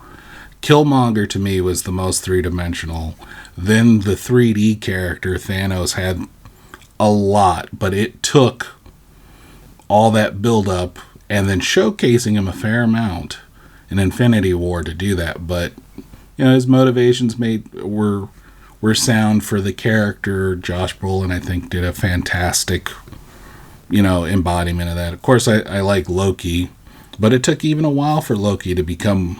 [0.62, 3.15] Killmonger to me was the most three dimensional.
[3.58, 6.21] Then the 3D character Thanos had
[7.00, 8.67] a lot, but it took
[9.88, 13.39] all that build up and then showcasing him a fair amount
[13.89, 15.47] in Infinity War to do that.
[15.47, 15.74] But
[16.38, 18.30] you know, his motivations made were
[18.82, 20.56] were sound for the character.
[20.56, 22.89] Josh Brolin, I think, did a fantastic,
[23.89, 25.13] you know, embodiment of that.
[25.13, 26.70] Of course, I, I like Loki,
[27.20, 29.39] but it took even a while for Loki to become,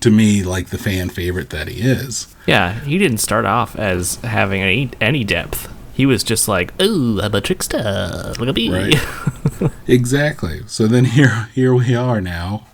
[0.00, 2.32] to me, like the fan favorite that he is.
[2.46, 5.68] Yeah, he didn't start off as having any any depth.
[5.94, 8.32] He was just like, "Ooh, I'm a trickster.
[8.38, 9.70] Look at me." Right.
[9.86, 10.62] exactly.
[10.66, 12.66] So then here here we are now.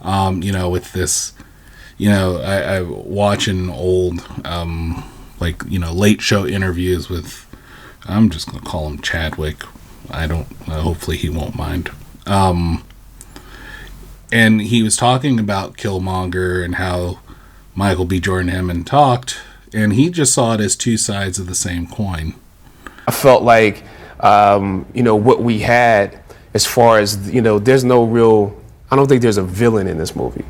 [0.00, 1.32] Um, you know, with this
[1.96, 5.04] you know, I, I watching old um
[5.40, 7.46] like, you know, late show interviews with
[8.06, 9.62] I'm just gonna call him Chadwick.
[10.10, 11.90] I don't uh, hopefully he won't mind.
[12.26, 12.84] Um
[14.32, 17.20] and he was talking about Killmonger and how
[17.74, 18.20] Michael B.
[18.20, 19.40] Jordan him and talked,
[19.72, 22.34] and he just saw it as two sides of the same coin.
[23.06, 23.82] I felt like,
[24.20, 26.20] um, you know, what we had
[26.54, 29.98] as far as, you know, there's no real, I don't think there's a villain in
[29.98, 30.44] this movie.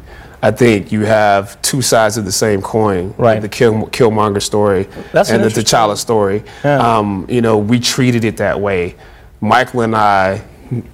[0.44, 3.14] I think you have two sides of the same coin.
[3.16, 3.40] Right.
[3.40, 6.44] The Kill, Killmonger story That's an and the interesting- T'Challa story.
[6.62, 6.98] Yeah.
[6.98, 8.94] Um, you know, we treated it that way.
[9.40, 10.42] Michael and I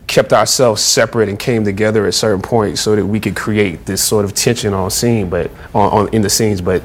[0.07, 4.03] kept ourselves separate and came together at certain points so that we could create this
[4.03, 6.61] sort of tension on scene, but on, on in the scenes.
[6.61, 6.83] But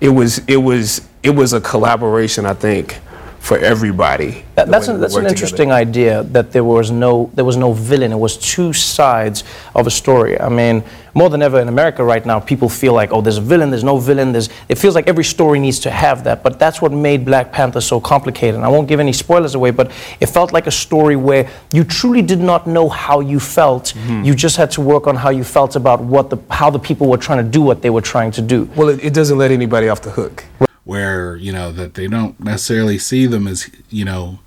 [0.00, 2.98] it was it was it was a collaboration, I think,
[3.40, 4.44] for everybody.
[4.56, 5.72] That, that's an, that's an interesting together.
[5.72, 8.10] idea that there was no there was no villain.
[8.10, 9.44] It was two sides
[9.74, 10.40] of a story.
[10.40, 10.82] I mean,
[11.14, 13.84] more than ever in America right now, people feel like oh, there's a villain, there's
[13.84, 14.32] no villain.
[14.32, 16.42] There's it feels like every story needs to have that.
[16.42, 18.56] But that's what made Black Panther so complicated.
[18.56, 21.84] And I won't give any spoilers away, but it felt like a story where you
[21.84, 23.94] truly did not know how you felt.
[23.94, 24.24] Mm-hmm.
[24.24, 27.08] You just had to work on how you felt about what the how the people
[27.08, 28.68] were trying to do what they were trying to do.
[28.74, 30.44] Well, it, it doesn't let anybody off the hook.
[30.86, 34.38] Where you know that they don't necessarily see them as you know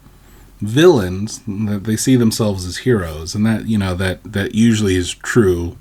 [0.62, 5.14] villains that they see themselves as heroes and that you know that that usually is
[5.14, 5.78] true.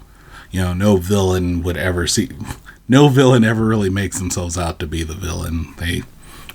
[0.51, 2.31] You know no villain would ever see
[2.89, 5.75] no villain ever really makes themselves out to be the villain.
[5.79, 6.03] They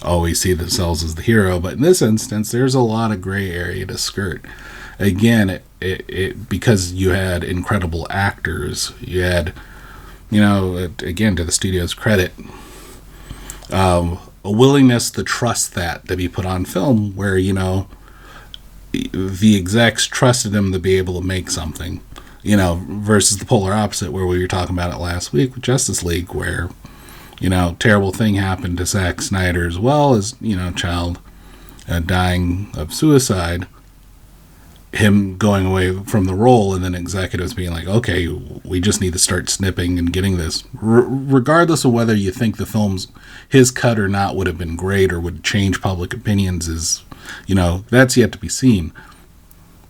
[0.02, 3.52] always see themselves as the hero but in this instance there's a lot of gray
[3.52, 4.44] area to skirt.
[5.00, 9.54] Again it, it, it because you had incredible actors you had
[10.30, 12.34] you know again to the studio's credit
[13.71, 17.88] um, a willingness to trust that to be put on film where you know
[18.91, 22.02] the execs trusted him to be able to make something
[22.43, 25.63] you know versus the polar opposite where we were talking about it last week with
[25.63, 26.69] justice league where
[27.39, 31.19] you know terrible thing happened to Zack Snyder as well as you know child
[31.88, 33.67] uh, dying of suicide
[34.93, 38.27] him going away from the role and then executives being like okay
[38.63, 40.63] we just need to start snipping and getting this.
[40.82, 43.08] R- regardless of whether you think the film's
[43.47, 47.03] his cut or not would have been great or would change public opinions is
[47.45, 48.93] you know that's yet to be seen.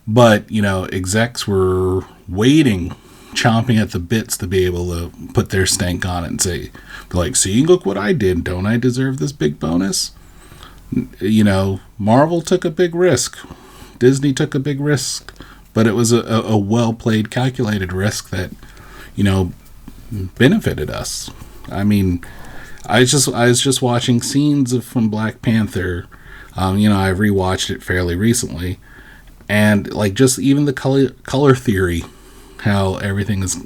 [0.08, 2.96] But you know execs were waiting
[3.34, 6.72] chomping at the bits to be able to put their stank on it and say
[7.14, 8.44] like see look what i did.
[8.44, 10.12] Don't i deserve this big bonus?
[11.20, 13.38] You know marvel took a big risk
[14.00, 15.34] disney took a big risk
[15.74, 18.52] but it was a, a, well played calculated risk that
[19.16, 19.52] you know
[20.12, 21.30] benefited us.
[21.70, 22.24] I mean
[22.86, 26.08] i was just i was just watching scenes of from black panther.
[26.56, 28.80] Um, you know i rewatched it fairly recently.
[29.50, 32.04] And like just even the color color theory
[32.60, 33.58] how everything is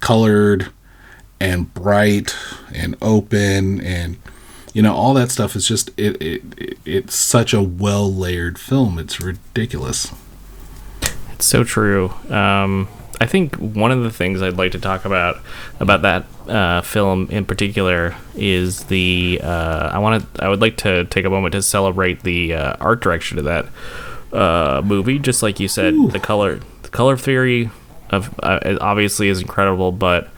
[0.00, 0.70] colored
[1.38, 2.34] and bright
[2.74, 4.16] and open and
[4.76, 8.58] you know all that stuff is just it, it, it it's such a well layered
[8.58, 10.12] film it's ridiculous
[11.32, 12.12] It's so true.
[12.28, 15.40] Um, I think one of the things I'd like to talk about
[15.80, 20.76] about that uh, film in particular is the uh, I want to I would like
[20.78, 23.66] to take a moment to celebrate the uh, art direction of that
[24.32, 25.18] uh, movie.
[25.18, 27.70] Just like you said, the color the color theory
[28.10, 30.28] of uh, obviously is incredible, but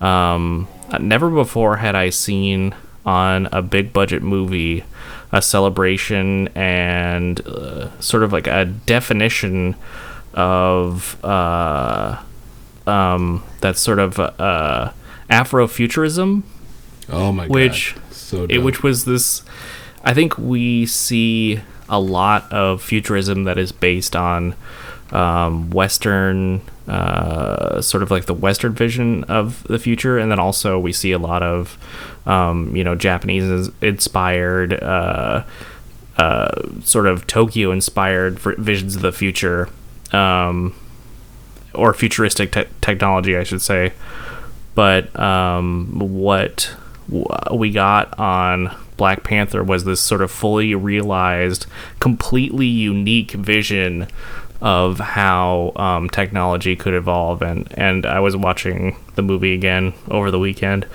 [0.00, 0.66] um,
[1.00, 2.74] never before had I seen
[3.04, 4.84] on a big budget movie
[5.32, 9.74] a celebration and uh, sort of like a definition
[10.32, 12.22] of uh,
[12.86, 14.92] um, that sort of uh,
[15.28, 16.42] Afrofuturism,
[17.08, 19.42] oh my which god so it, which was this.
[20.04, 24.54] I think we see a lot of futurism that is based on
[25.10, 30.78] um, Western, uh, sort of like the Western vision of the future, and then also
[30.78, 31.78] we see a lot of,
[32.26, 35.44] um, you know, Japanese inspired, uh,
[36.16, 39.68] uh, sort of Tokyo inspired visions of the future,
[40.12, 40.74] um,
[41.74, 43.92] or futuristic te- technology, I should say.
[44.74, 46.74] But um, what
[47.52, 51.66] we got on Black Panther was this sort of fully realized,
[52.00, 54.06] completely unique vision
[54.60, 57.42] of how um, technology could evolve.
[57.42, 60.86] And, and I was watching the movie again over the weekend.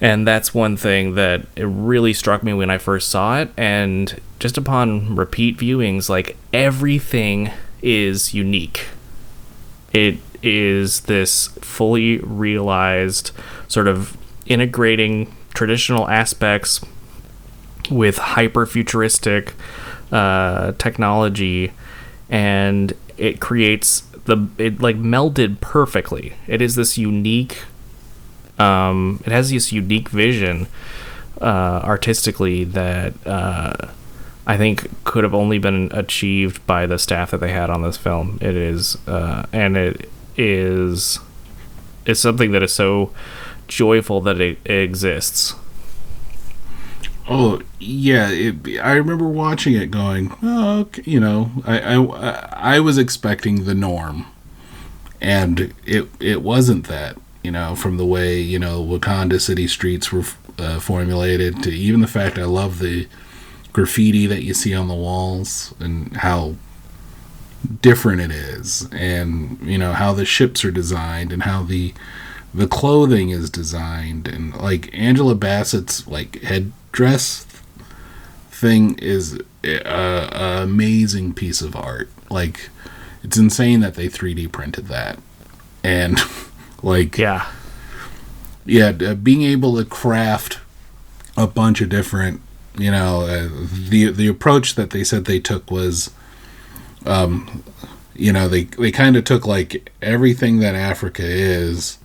[0.00, 3.50] And that's one thing that it really struck me when I first saw it.
[3.56, 7.50] And just upon repeat viewings, like everything
[7.82, 8.86] is unique.
[9.92, 13.32] It is this fully realized
[13.66, 16.80] sort of integrating traditional aspects
[17.90, 19.54] with hyper futuristic
[20.12, 21.72] uh, technology
[22.30, 27.62] and it creates the it like melded perfectly it is this unique
[28.58, 30.66] um, it has this unique vision
[31.40, 33.88] uh, artistically that uh,
[34.46, 37.96] I think could have only been achieved by the staff that they had on this
[37.96, 38.38] film.
[38.40, 41.18] It is, uh, and it is,
[42.06, 43.12] it's something that is so
[43.66, 45.54] joyful that it, it exists.
[47.30, 52.80] Oh yeah, it, I remember watching it, going, oh, okay, you know, I, I I
[52.80, 54.24] was expecting the norm,
[55.20, 60.12] and it it wasn't that, you know, from the way you know Wakanda city streets
[60.12, 60.24] were
[60.58, 63.08] uh, formulated to even the fact I love the
[63.72, 66.56] graffiti that you see on the walls and how
[67.80, 71.94] different it is, and you know how the ships are designed and how the
[72.54, 77.44] the clothing is designed and like Angela Bassett's like headdress
[78.50, 82.08] thing is a, a amazing piece of art.
[82.30, 82.70] Like
[83.22, 85.18] it's insane that they 3D printed that.
[85.84, 86.18] And
[86.82, 87.50] like yeah.
[88.64, 90.60] Yeah, uh, being able to craft
[91.36, 92.42] a bunch of different,
[92.76, 93.48] you know, uh,
[93.88, 96.10] the the approach that they said they took was
[97.06, 97.64] um
[98.14, 101.98] you know, they they kind of took like everything that Africa is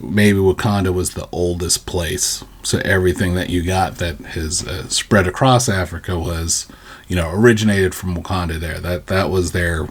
[0.00, 2.44] maybe Wakanda was the oldest place.
[2.62, 6.66] So everything that you got that has uh, spread across Africa was,
[7.08, 8.58] you know, originated from Wakanda.
[8.58, 9.88] There, that that was their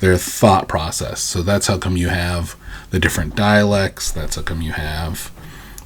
[0.00, 1.20] their thought process.
[1.20, 2.56] So that's how come you have
[2.90, 4.10] the different dialects.
[4.10, 5.32] That's how come you have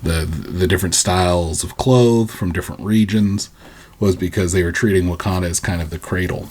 [0.02, 3.50] the the different styles of clothes from different regions.
[3.98, 6.48] Was because they were treating Wakanda as kind of the cradle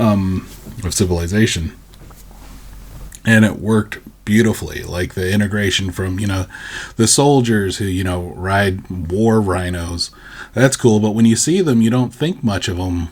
[0.00, 0.48] um,
[0.82, 1.76] of civilization,
[3.24, 6.44] and it worked beautifully like the integration from you know
[6.96, 10.10] the soldiers who you know ride war rhinos
[10.52, 13.08] that's cool but when you see them you don't think much of them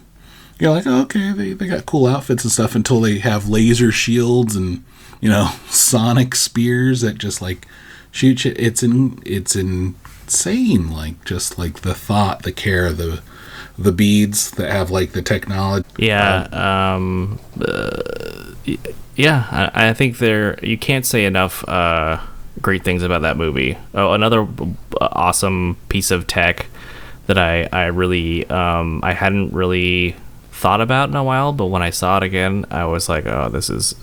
[0.58, 3.92] you're like oh, okay they, they got cool outfits and stuff until they have laser
[3.92, 4.84] shields and
[5.20, 7.66] you know sonic spears that just like
[8.10, 13.20] shoot you it's in it's insane like just like the thought the care the
[13.78, 16.48] the beads that have like the technology yeah
[16.96, 18.46] um uh,
[19.16, 22.20] yeah, I, I, think there you can't say enough uh,
[22.60, 23.78] great things about that movie.
[23.94, 24.66] Oh, another uh,
[25.00, 26.66] awesome piece of tech
[27.26, 30.16] that I I really um, I hadn't really
[30.56, 33.48] thought about in a while, but when I saw it again, I was like, oh,
[33.48, 33.94] this is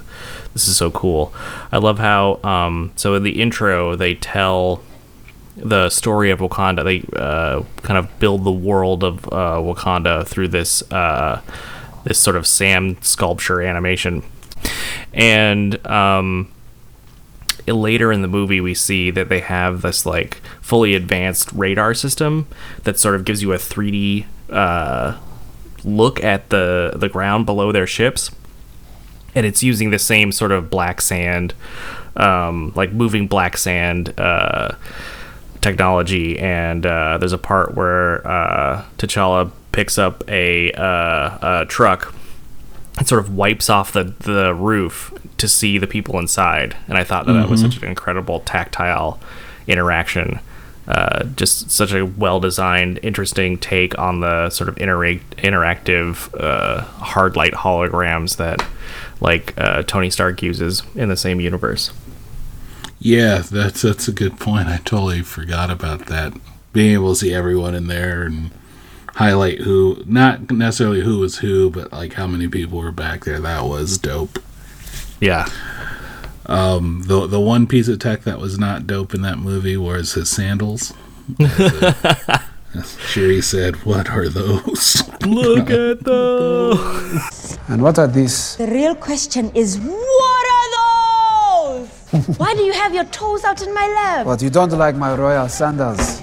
[0.54, 1.34] this is so cool.
[1.72, 4.84] I love how um, so in the intro they tell
[5.56, 6.84] the story of Wakanda.
[6.84, 11.42] They uh, kind of build the world of uh, Wakanda through this uh,
[12.04, 14.24] this sort of sand sculpture animation
[15.14, 16.52] and um,
[17.68, 22.48] later in the movie we see that they have this like fully advanced radar system
[22.84, 25.18] that sort of gives you a 3D uh,
[25.84, 28.32] look at the the ground below their ships,
[29.36, 31.54] and it's using the same sort of black sand,
[32.16, 34.18] um, like moving black sand.
[34.20, 34.76] Uh,
[35.64, 42.14] technology and uh, there's a part where uh, T'Challa picks up a, uh, a truck
[42.98, 46.76] and sort of wipes off the, the roof to see the people inside.
[46.88, 47.42] And I thought that mm-hmm.
[47.42, 47.72] that was mm-hmm.
[47.72, 49.20] such an incredible tactile
[49.66, 50.40] interaction.
[50.88, 56.82] Uh, just such a well designed, interesting take on the sort of intera- interactive uh,
[56.82, 58.66] hard light holograms that
[59.22, 61.92] like uh, Tony Stark uses in the same universe.
[63.00, 64.68] Yeah, that's that's a good point.
[64.68, 66.34] I totally forgot about that.
[66.74, 68.52] Being able to see everyone in there and
[69.16, 73.40] highlight who, not necessarily who was who, but like how many people were back there.
[73.40, 74.40] That was dope.
[75.20, 75.48] Yeah.
[76.46, 80.14] Um, the the one piece of tech that was not dope in that movie was
[80.14, 80.94] his sandals.
[83.08, 87.58] Shuri said, "What are those?" Look at those.
[87.70, 88.58] And what are these?
[88.58, 90.70] The real question is what are
[91.80, 92.38] those?
[92.38, 94.26] Why do you have your toes out in my lap?
[94.26, 96.22] But you don't like my royal sandals.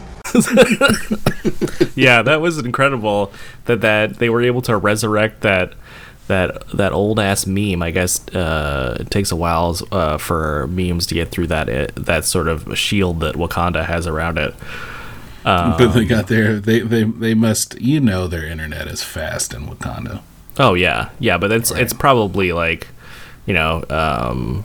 [1.96, 3.32] yeah, that was incredible
[3.64, 5.72] that that they were able to resurrect that
[6.30, 7.82] that that old ass meme.
[7.82, 11.94] I guess uh, it takes a while uh, for memes to get through that it,
[11.96, 14.54] that sort of shield that Wakanda has around it.
[15.44, 19.66] but they got their they, they they must you know their internet is fast in
[19.66, 20.22] Wakanda.
[20.58, 22.88] Oh yeah, yeah, but it's it's probably like,
[23.46, 24.64] you know, um,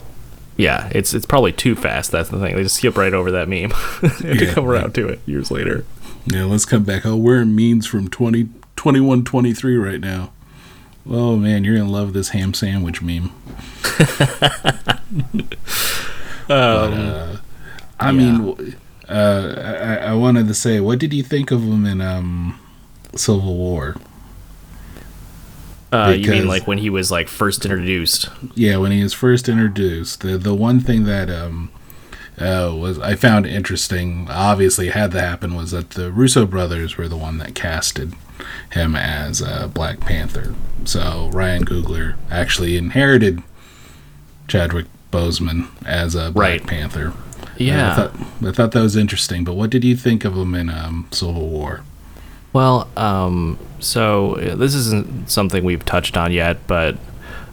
[0.57, 2.11] yeah, it's it's probably too fast.
[2.11, 2.55] That's the thing.
[2.55, 4.81] They just skip right over that meme and to Yeah, come right.
[4.81, 5.85] around to it years later.
[6.25, 7.05] Yeah, let's come back.
[7.05, 10.31] Oh, we're in memes from 20, 21, 23 right now.
[11.07, 13.31] Oh man, you're gonna love this ham sandwich meme.
[16.47, 17.37] but, uh,
[17.99, 18.75] I mean,
[19.07, 22.59] uh, I, I wanted to say, what did you think of him in um,
[23.15, 23.95] Civil War?
[25.91, 28.27] Uh, you mean like when he was like first introduced?
[28.55, 31.71] Yeah, when he was first introduced, the the one thing that um
[32.39, 37.07] uh, was I found interesting, obviously had to happen, was that the Russo brothers were
[37.07, 38.13] the one that casted
[38.71, 40.55] him as uh, Black Panther.
[40.85, 43.41] So Ryan Coogler actually inherited
[44.47, 46.67] Chadwick Boseman as a Black Right.
[46.67, 47.13] Panther.
[47.57, 47.91] Yeah.
[47.91, 48.15] I thought,
[48.47, 49.43] I thought that was interesting.
[49.43, 51.81] But what did you think of him in um, Civil War?
[52.53, 56.97] Well, um, so uh, this isn't something we've touched on yet, but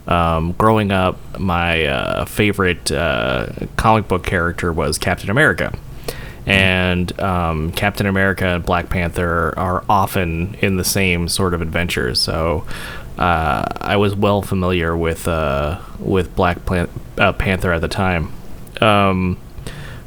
[0.07, 5.77] um, growing up, my uh, favorite uh, comic book character was Captain America.
[6.45, 12.19] And um, Captain America and Black Panther are often in the same sort of adventures.
[12.19, 12.65] So
[13.17, 16.57] uh, I was well familiar with uh, with Black
[17.17, 18.33] uh, Panther at the time.
[18.81, 19.37] Um,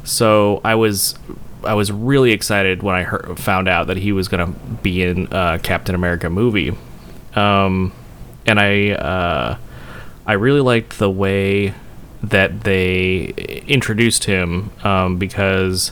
[0.03, 1.15] so I was
[1.63, 5.03] I was really excited when I heard, found out that he was going to be
[5.03, 6.75] in uh, Captain America movie,
[7.35, 7.93] um,
[8.45, 9.57] and I uh,
[10.25, 11.73] I really liked the way
[12.23, 15.91] that they introduced him um, because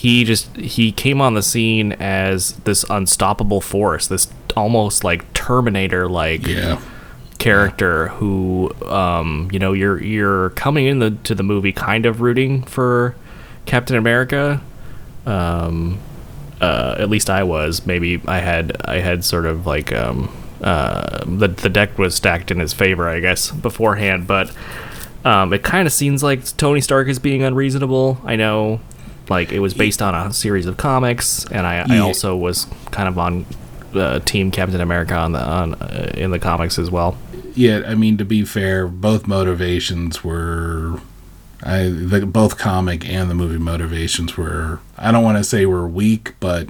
[0.00, 6.08] he just he came on the scene as this unstoppable force, this almost like Terminator
[6.08, 6.80] like Yeah.
[7.38, 12.62] character who um, you know you're you're coming into to the movie kind of rooting
[12.64, 13.14] for
[13.66, 14.60] Captain America.
[15.26, 15.98] Um,
[16.60, 17.86] uh, at least I was.
[17.86, 20.28] Maybe I had I had sort of like um,
[20.62, 24.26] uh, the the deck was stacked in his favor, I guess, beforehand.
[24.26, 24.52] But
[25.24, 28.20] um, it kind of seems like Tony Stark is being unreasonable.
[28.24, 28.80] I know,
[29.30, 33.08] like it was based on a series of comics, and I, I also was kind
[33.08, 33.46] of on
[33.94, 37.16] uh, Team Captain America on the on uh, in the comics as well.
[37.54, 41.00] Yeah, I mean to be fair, both motivations were
[41.62, 45.88] I the, both comic and the movie motivations were I don't want to say were
[45.88, 46.68] weak, but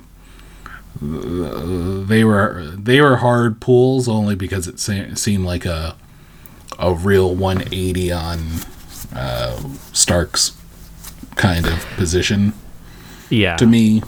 [1.02, 5.96] uh, they were they were hard pulls only because it se- seemed like a
[6.78, 8.38] a real 180 on
[9.14, 9.56] uh,
[9.92, 10.50] Stark's
[11.38, 12.52] kind of position
[13.30, 13.56] Yeah.
[13.56, 14.02] to me.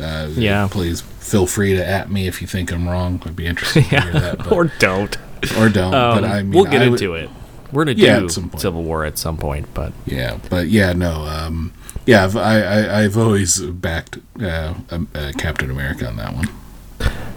[0.00, 0.66] Uh, Yeah.
[0.70, 3.22] Please feel free to at me if you think I'm wrong.
[3.24, 4.38] I'd be interested to hear that.
[4.44, 5.16] But, or don't.
[5.58, 5.94] or don't.
[5.94, 7.30] Um, but I mean, we'll get I would- into it.
[7.72, 8.28] We're gonna Yeah, do.
[8.28, 11.72] Civil War at some point, but Yeah, but yeah, no, um,
[12.04, 16.48] yeah, I've, I, I, I've always backed uh, um, uh, Captain America on that one.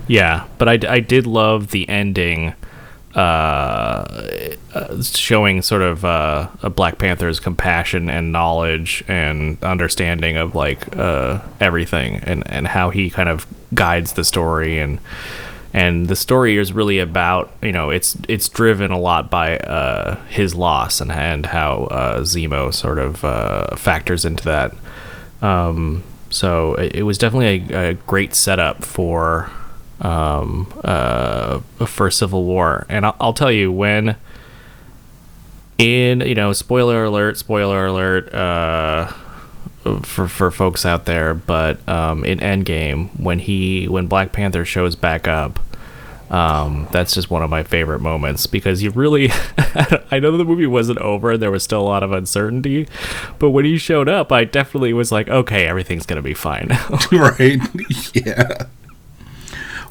[0.08, 0.46] yeah.
[0.58, 2.56] But I, I did love the ending,
[3.16, 4.06] uh,
[5.02, 11.40] showing sort of uh, a Black Panther's compassion and knowledge and understanding of like uh,
[11.60, 15.00] everything and and how he kind of guides the story and
[15.74, 20.16] and the story is really about you know it's it's driven a lot by uh,
[20.26, 24.74] his loss and and how uh, Zemo sort of uh, factors into that.
[25.42, 29.52] Um, so it, it was definitely a, a great setup for
[30.02, 34.16] um, uh, for Civil War, and I'll, I'll tell you when.
[35.80, 38.34] In you know, spoiler alert, spoiler alert.
[38.34, 39.12] Uh,
[40.04, 44.96] for for folks out there, but um, in Endgame, when he when Black Panther shows
[44.96, 45.60] back up,
[46.34, 49.30] um, that's just one of my favorite moments because you really,
[50.12, 52.88] I know the movie wasn't over, and there was still a lot of uncertainty,
[53.40, 56.70] but when he showed up, I definitely was like, okay, everything's gonna be fine.
[57.12, 57.60] right?
[58.14, 58.66] yeah.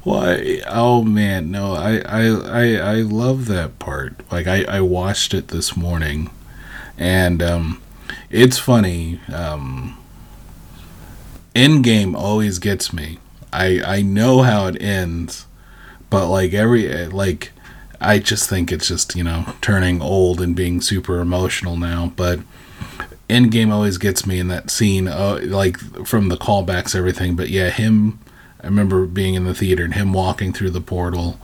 [0.05, 0.61] Why?
[0.67, 4.15] Oh man, no, I, I, I, I love that part.
[4.33, 6.31] Like I, I watched it this morning,
[6.99, 7.81] and um,
[8.29, 9.21] it's funny.
[9.33, 9.97] Um,
[11.55, 13.19] Endgame always gets me.
[13.53, 15.47] I, I know how it ends,
[16.11, 17.53] but like every like,
[18.01, 22.41] I just think it's just you know turning old and being super emotional now, but.
[23.29, 27.35] Endgame always gets me in that scene, uh, like from the callbacks, everything.
[27.35, 28.19] But yeah, him
[28.63, 31.39] I remember being in the theater and him walking through the portal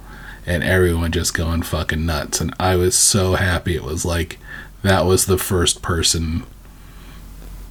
[0.46, 2.40] and everyone just going fucking nuts.
[2.40, 3.74] And I was so happy.
[3.74, 4.38] It was like
[4.82, 6.44] that was the first person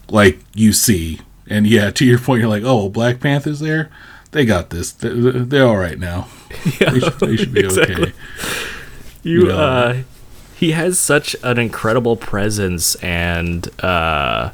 [0.10, 1.22] like you see.
[1.48, 3.90] And yeah, to your point, you're like, oh, Black Panther's there.
[4.32, 4.92] They got this.
[4.92, 6.28] They're, they're all right now.
[6.80, 7.96] they, should, they should be exactly.
[7.96, 8.14] okay.
[9.24, 9.98] You, uh,
[10.56, 14.52] he has such an incredible presence and, uh,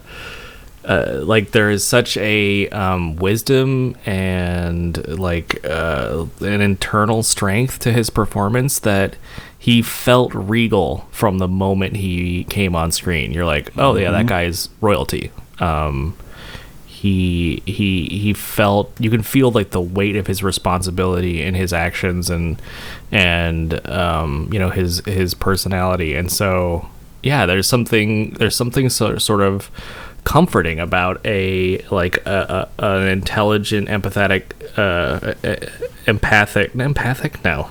[0.86, 7.94] uh, like there is such a um, wisdom and like uh, an internal strength to
[7.94, 9.16] his performance that
[9.58, 13.32] he felt regal from the moment he came on screen.
[13.32, 15.32] You're like, oh yeah, that guy's royalty.
[15.60, 16.18] Um,
[17.04, 21.74] he he he felt you can feel like the weight of his responsibility in his
[21.74, 22.62] actions and
[23.12, 26.88] and um, you know his his personality and so
[27.22, 29.70] yeah there's something there's something so, sort of
[30.24, 34.44] comforting about a like a, a, an intelligent empathetic
[34.78, 35.34] uh,
[36.08, 37.70] empathic empathic no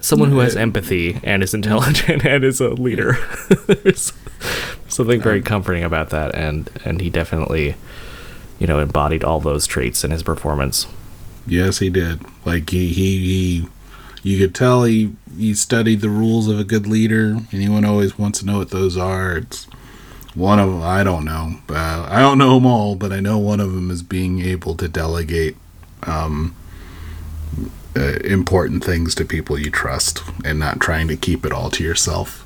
[0.00, 3.16] someone who has empathy and is intelligent and is a leader
[3.66, 4.12] there's
[4.88, 7.76] something very comforting about that and and he definitely
[8.58, 10.86] you know embodied all those traits in his performance
[11.46, 12.20] Yes, he did.
[12.44, 13.68] Like he, he, he
[14.22, 17.38] you could tell he he studied the rules of a good leader.
[17.52, 19.38] Anyone always wants to know what those are.
[19.38, 19.66] It's
[20.34, 21.56] one of them, I don't know.
[21.68, 24.74] Uh, I don't know them all, but I know one of them is being able
[24.76, 25.56] to delegate
[26.04, 26.54] um,
[27.96, 31.84] uh, important things to people you trust and not trying to keep it all to
[31.84, 32.38] yourself.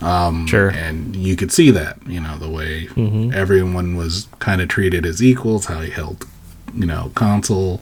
[0.00, 0.68] Um, Sure.
[0.68, 2.88] And you could see that, you know, the way
[3.32, 6.26] everyone was kind of treated as equals, how he held,
[6.74, 7.80] you know, counsel,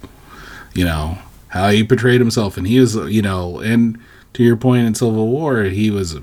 [0.74, 1.18] you know,
[1.48, 2.56] how he portrayed himself.
[2.56, 3.98] And he was, you know, and
[4.34, 6.18] to your point in Civil War, he was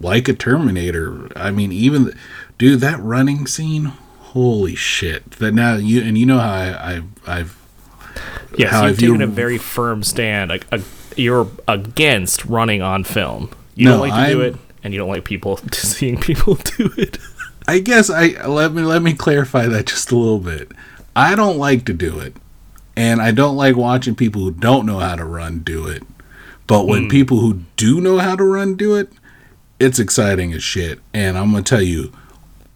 [0.00, 1.28] like a Terminator.
[1.36, 2.16] I mean, even,
[2.60, 5.32] dude, that running scene, holy shit.
[5.32, 7.58] That now you, and you know how I, I I've,
[8.56, 10.80] yes How you've have you- taken a very firm stand like, a,
[11.16, 15.00] you're against running on film you No, don't like to do I'm- it and you
[15.00, 17.18] don't like people seeing people do it
[17.70, 20.72] I guess I let me let me clarify that just a little bit.
[21.14, 22.34] I don't like to do it,
[22.96, 26.02] and I don't like watching people who don't know how to run do it.
[26.66, 27.10] But when hmm.
[27.10, 29.12] people who do know how to run do it,
[29.78, 30.98] it's exciting as shit.
[31.14, 32.12] And I'm gonna tell you,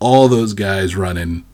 [0.04, 1.44] all those guys running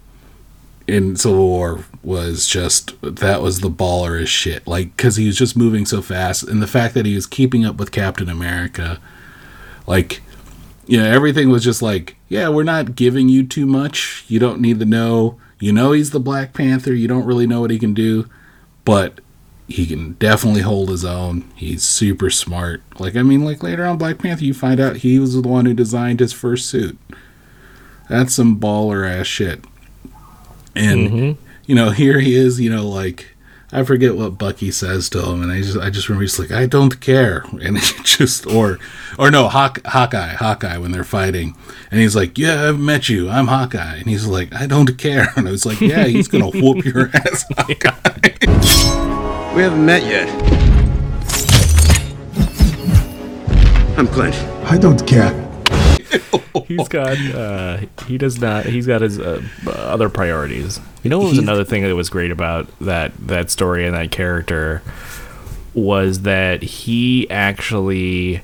[0.88, 4.66] in Civil War was just that was the baller as shit.
[4.66, 7.64] Like because he was just moving so fast, and the fact that he was keeping
[7.64, 8.98] up with Captain America,
[9.86, 10.20] like
[10.88, 14.24] you know, everything was just like, yeah, we're not giving you too much.
[14.26, 15.38] You don't need to know.
[15.61, 16.92] You know, he's the Black Panther.
[16.92, 18.28] You don't really know what he can do,
[18.84, 19.20] but
[19.68, 21.48] he can definitely hold his own.
[21.55, 22.82] He's super smart.
[22.98, 25.66] Like, I mean, like later on Black Panther, you find out he was the one
[25.66, 26.98] who designed his first suit.
[28.11, 29.65] That's some baller ass shit.
[30.75, 31.45] And mm-hmm.
[31.65, 32.61] you know, here he is.
[32.61, 33.37] You know, like
[33.73, 36.51] I forget what Bucky says to him, and I just I just remember he's like,
[36.51, 38.81] I don't care, and he just or
[39.17, 41.55] or no, Hawk, Hawkeye, Hawkeye when they're fighting,
[41.93, 45.29] and he's like, Yeah, I've met you, I'm Hawkeye, and he's like, I don't care,
[45.37, 49.55] and I was like, Yeah, he's gonna whoop your ass, Hawkeye.
[49.55, 50.29] We haven't met yet.
[53.97, 54.35] I'm Clint.
[54.65, 55.49] I don't care.
[56.67, 60.81] he's got uh he does not he's got his uh, other priorities.
[61.03, 63.95] You know what was He's- another thing that was great about that that story and
[63.95, 64.83] that character
[65.75, 68.43] was that he actually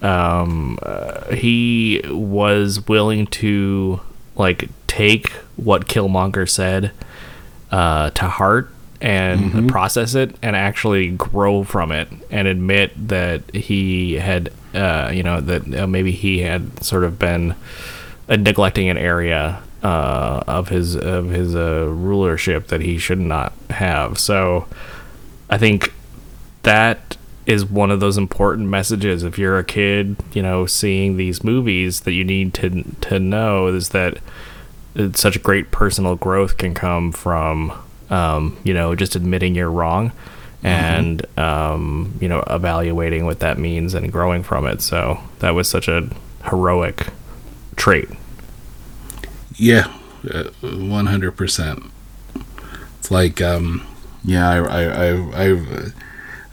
[0.00, 4.00] um uh, he was willing to
[4.36, 6.90] like take what killmonger said
[7.70, 8.70] uh to heart
[9.02, 15.22] and process it and actually grow from it and admit that he had uh you
[15.22, 17.54] know that uh, maybe he had sort of been
[18.28, 23.52] uh, neglecting an area uh, of his of his uh, rulership that he should not
[23.70, 24.18] have.
[24.18, 24.66] So
[25.50, 25.92] I think
[26.62, 29.24] that is one of those important messages.
[29.24, 33.66] If you're a kid, you know, seeing these movies, that you need to to know
[33.66, 34.18] is that
[34.94, 37.72] it's such great personal growth can come from
[38.12, 40.12] um, you know just admitting you're wrong
[40.62, 44.80] and um, you know evaluating what that means and growing from it.
[44.80, 46.08] So that was such a
[46.44, 47.08] heroic
[47.76, 48.08] trait.
[49.56, 49.88] Yeah,
[50.60, 51.84] one hundred percent.
[52.98, 53.84] It's like, um,
[54.24, 55.92] yeah, I, I, I, I,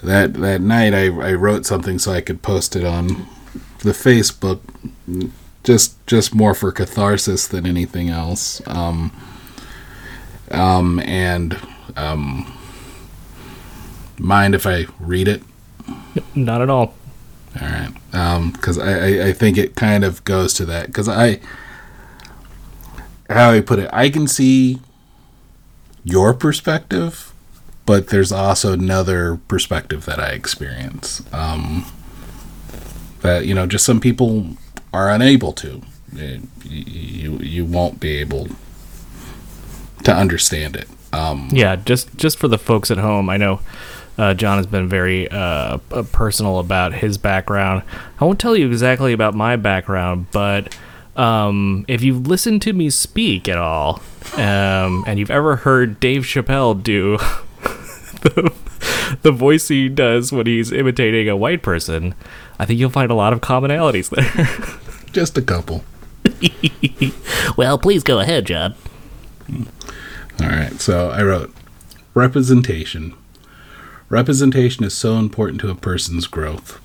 [0.02, 3.28] that that night I, I wrote something so I could post it on
[3.84, 4.60] the Facebook,
[5.64, 8.62] just just more for catharsis than anything else.
[8.68, 9.12] Um,
[10.52, 11.58] um, and
[11.96, 12.52] um,
[14.18, 15.44] mind if I read it?
[16.36, 16.94] Not at all.
[17.60, 21.40] All right, because I, I I think it kind of goes to that because I
[23.30, 24.80] how I put it, I can see
[26.04, 27.34] your perspective,
[27.86, 31.22] but there's also another perspective that I experience.
[31.34, 31.86] Um,
[33.22, 34.56] that you know, just some people
[34.94, 35.82] are unable to.
[36.18, 38.48] Eh, You you won't be able
[40.04, 40.88] to understand it.
[41.12, 43.62] Um, Yeah, just just for the folks at home, I know
[44.18, 47.84] uh, John has been very uh, uh, personal about his background.
[48.20, 50.78] I won't tell you exactly about my background, but
[51.16, 54.02] um, if you've listened to me speak at all,
[54.36, 57.18] um, and you've ever heard Dave Chappelle do
[58.22, 58.54] the,
[59.22, 62.14] the voice he does when he's imitating a white person,
[62.60, 65.08] I think you'll find a lot of commonalities there.
[65.12, 65.84] just a couple.
[67.58, 68.76] well, please go ahead, John.
[70.42, 71.54] All right, so I wrote
[72.14, 73.14] representation.
[74.08, 76.80] Representation is so important to a person's growth.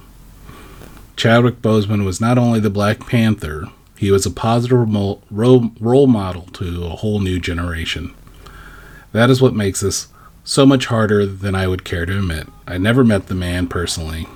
[1.16, 6.42] Chadwick Boseman was not only the Black Panther, he was a positive role, role model
[6.54, 8.12] to a whole new generation.
[9.12, 10.08] That is what makes this
[10.42, 12.48] so much harder than I would care to admit.
[12.66, 14.26] I never met the man personally.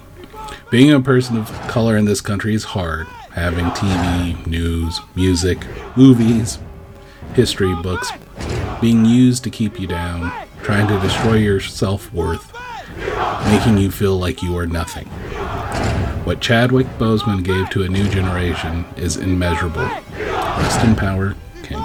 [0.70, 3.08] Being a person of color in this country is hard.
[3.32, 5.58] Having TV, news, music,
[5.96, 6.58] movies,
[7.34, 8.10] history books
[8.80, 10.32] being used to keep you down,
[10.62, 12.52] trying to destroy your self worth,
[13.46, 15.06] making you feel like you are nothing.
[16.24, 19.88] What Chadwick Boseman gave to a new generation is immeasurable.
[20.18, 21.82] Rest in power, King.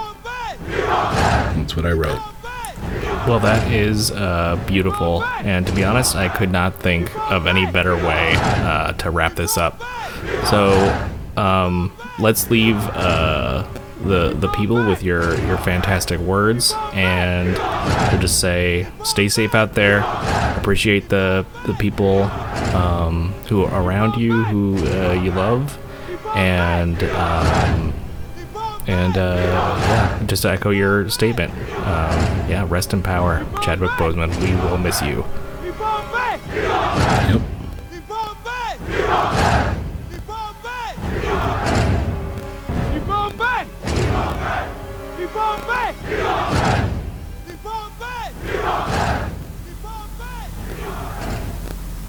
[0.66, 2.20] That's what I wrote.
[3.26, 7.64] Well, that is uh, beautiful, and to be honest, I could not think of any
[7.64, 9.82] better way uh, to wrap this up.
[10.50, 13.66] So, um, let's leave uh,
[14.02, 17.56] the the people with your your fantastic words, and
[18.10, 20.00] we'll just say, stay safe out there.
[20.56, 22.22] Appreciate the the people
[22.74, 25.78] um, who are around you, who uh, you love,
[26.34, 27.02] and.
[27.04, 27.92] Um,
[28.86, 34.28] and uh, yeah, just to echo your statement, um, yeah, rest in power, Chadwick Boseman.
[34.42, 35.24] We will miss you.
[36.52, 37.40] Yep.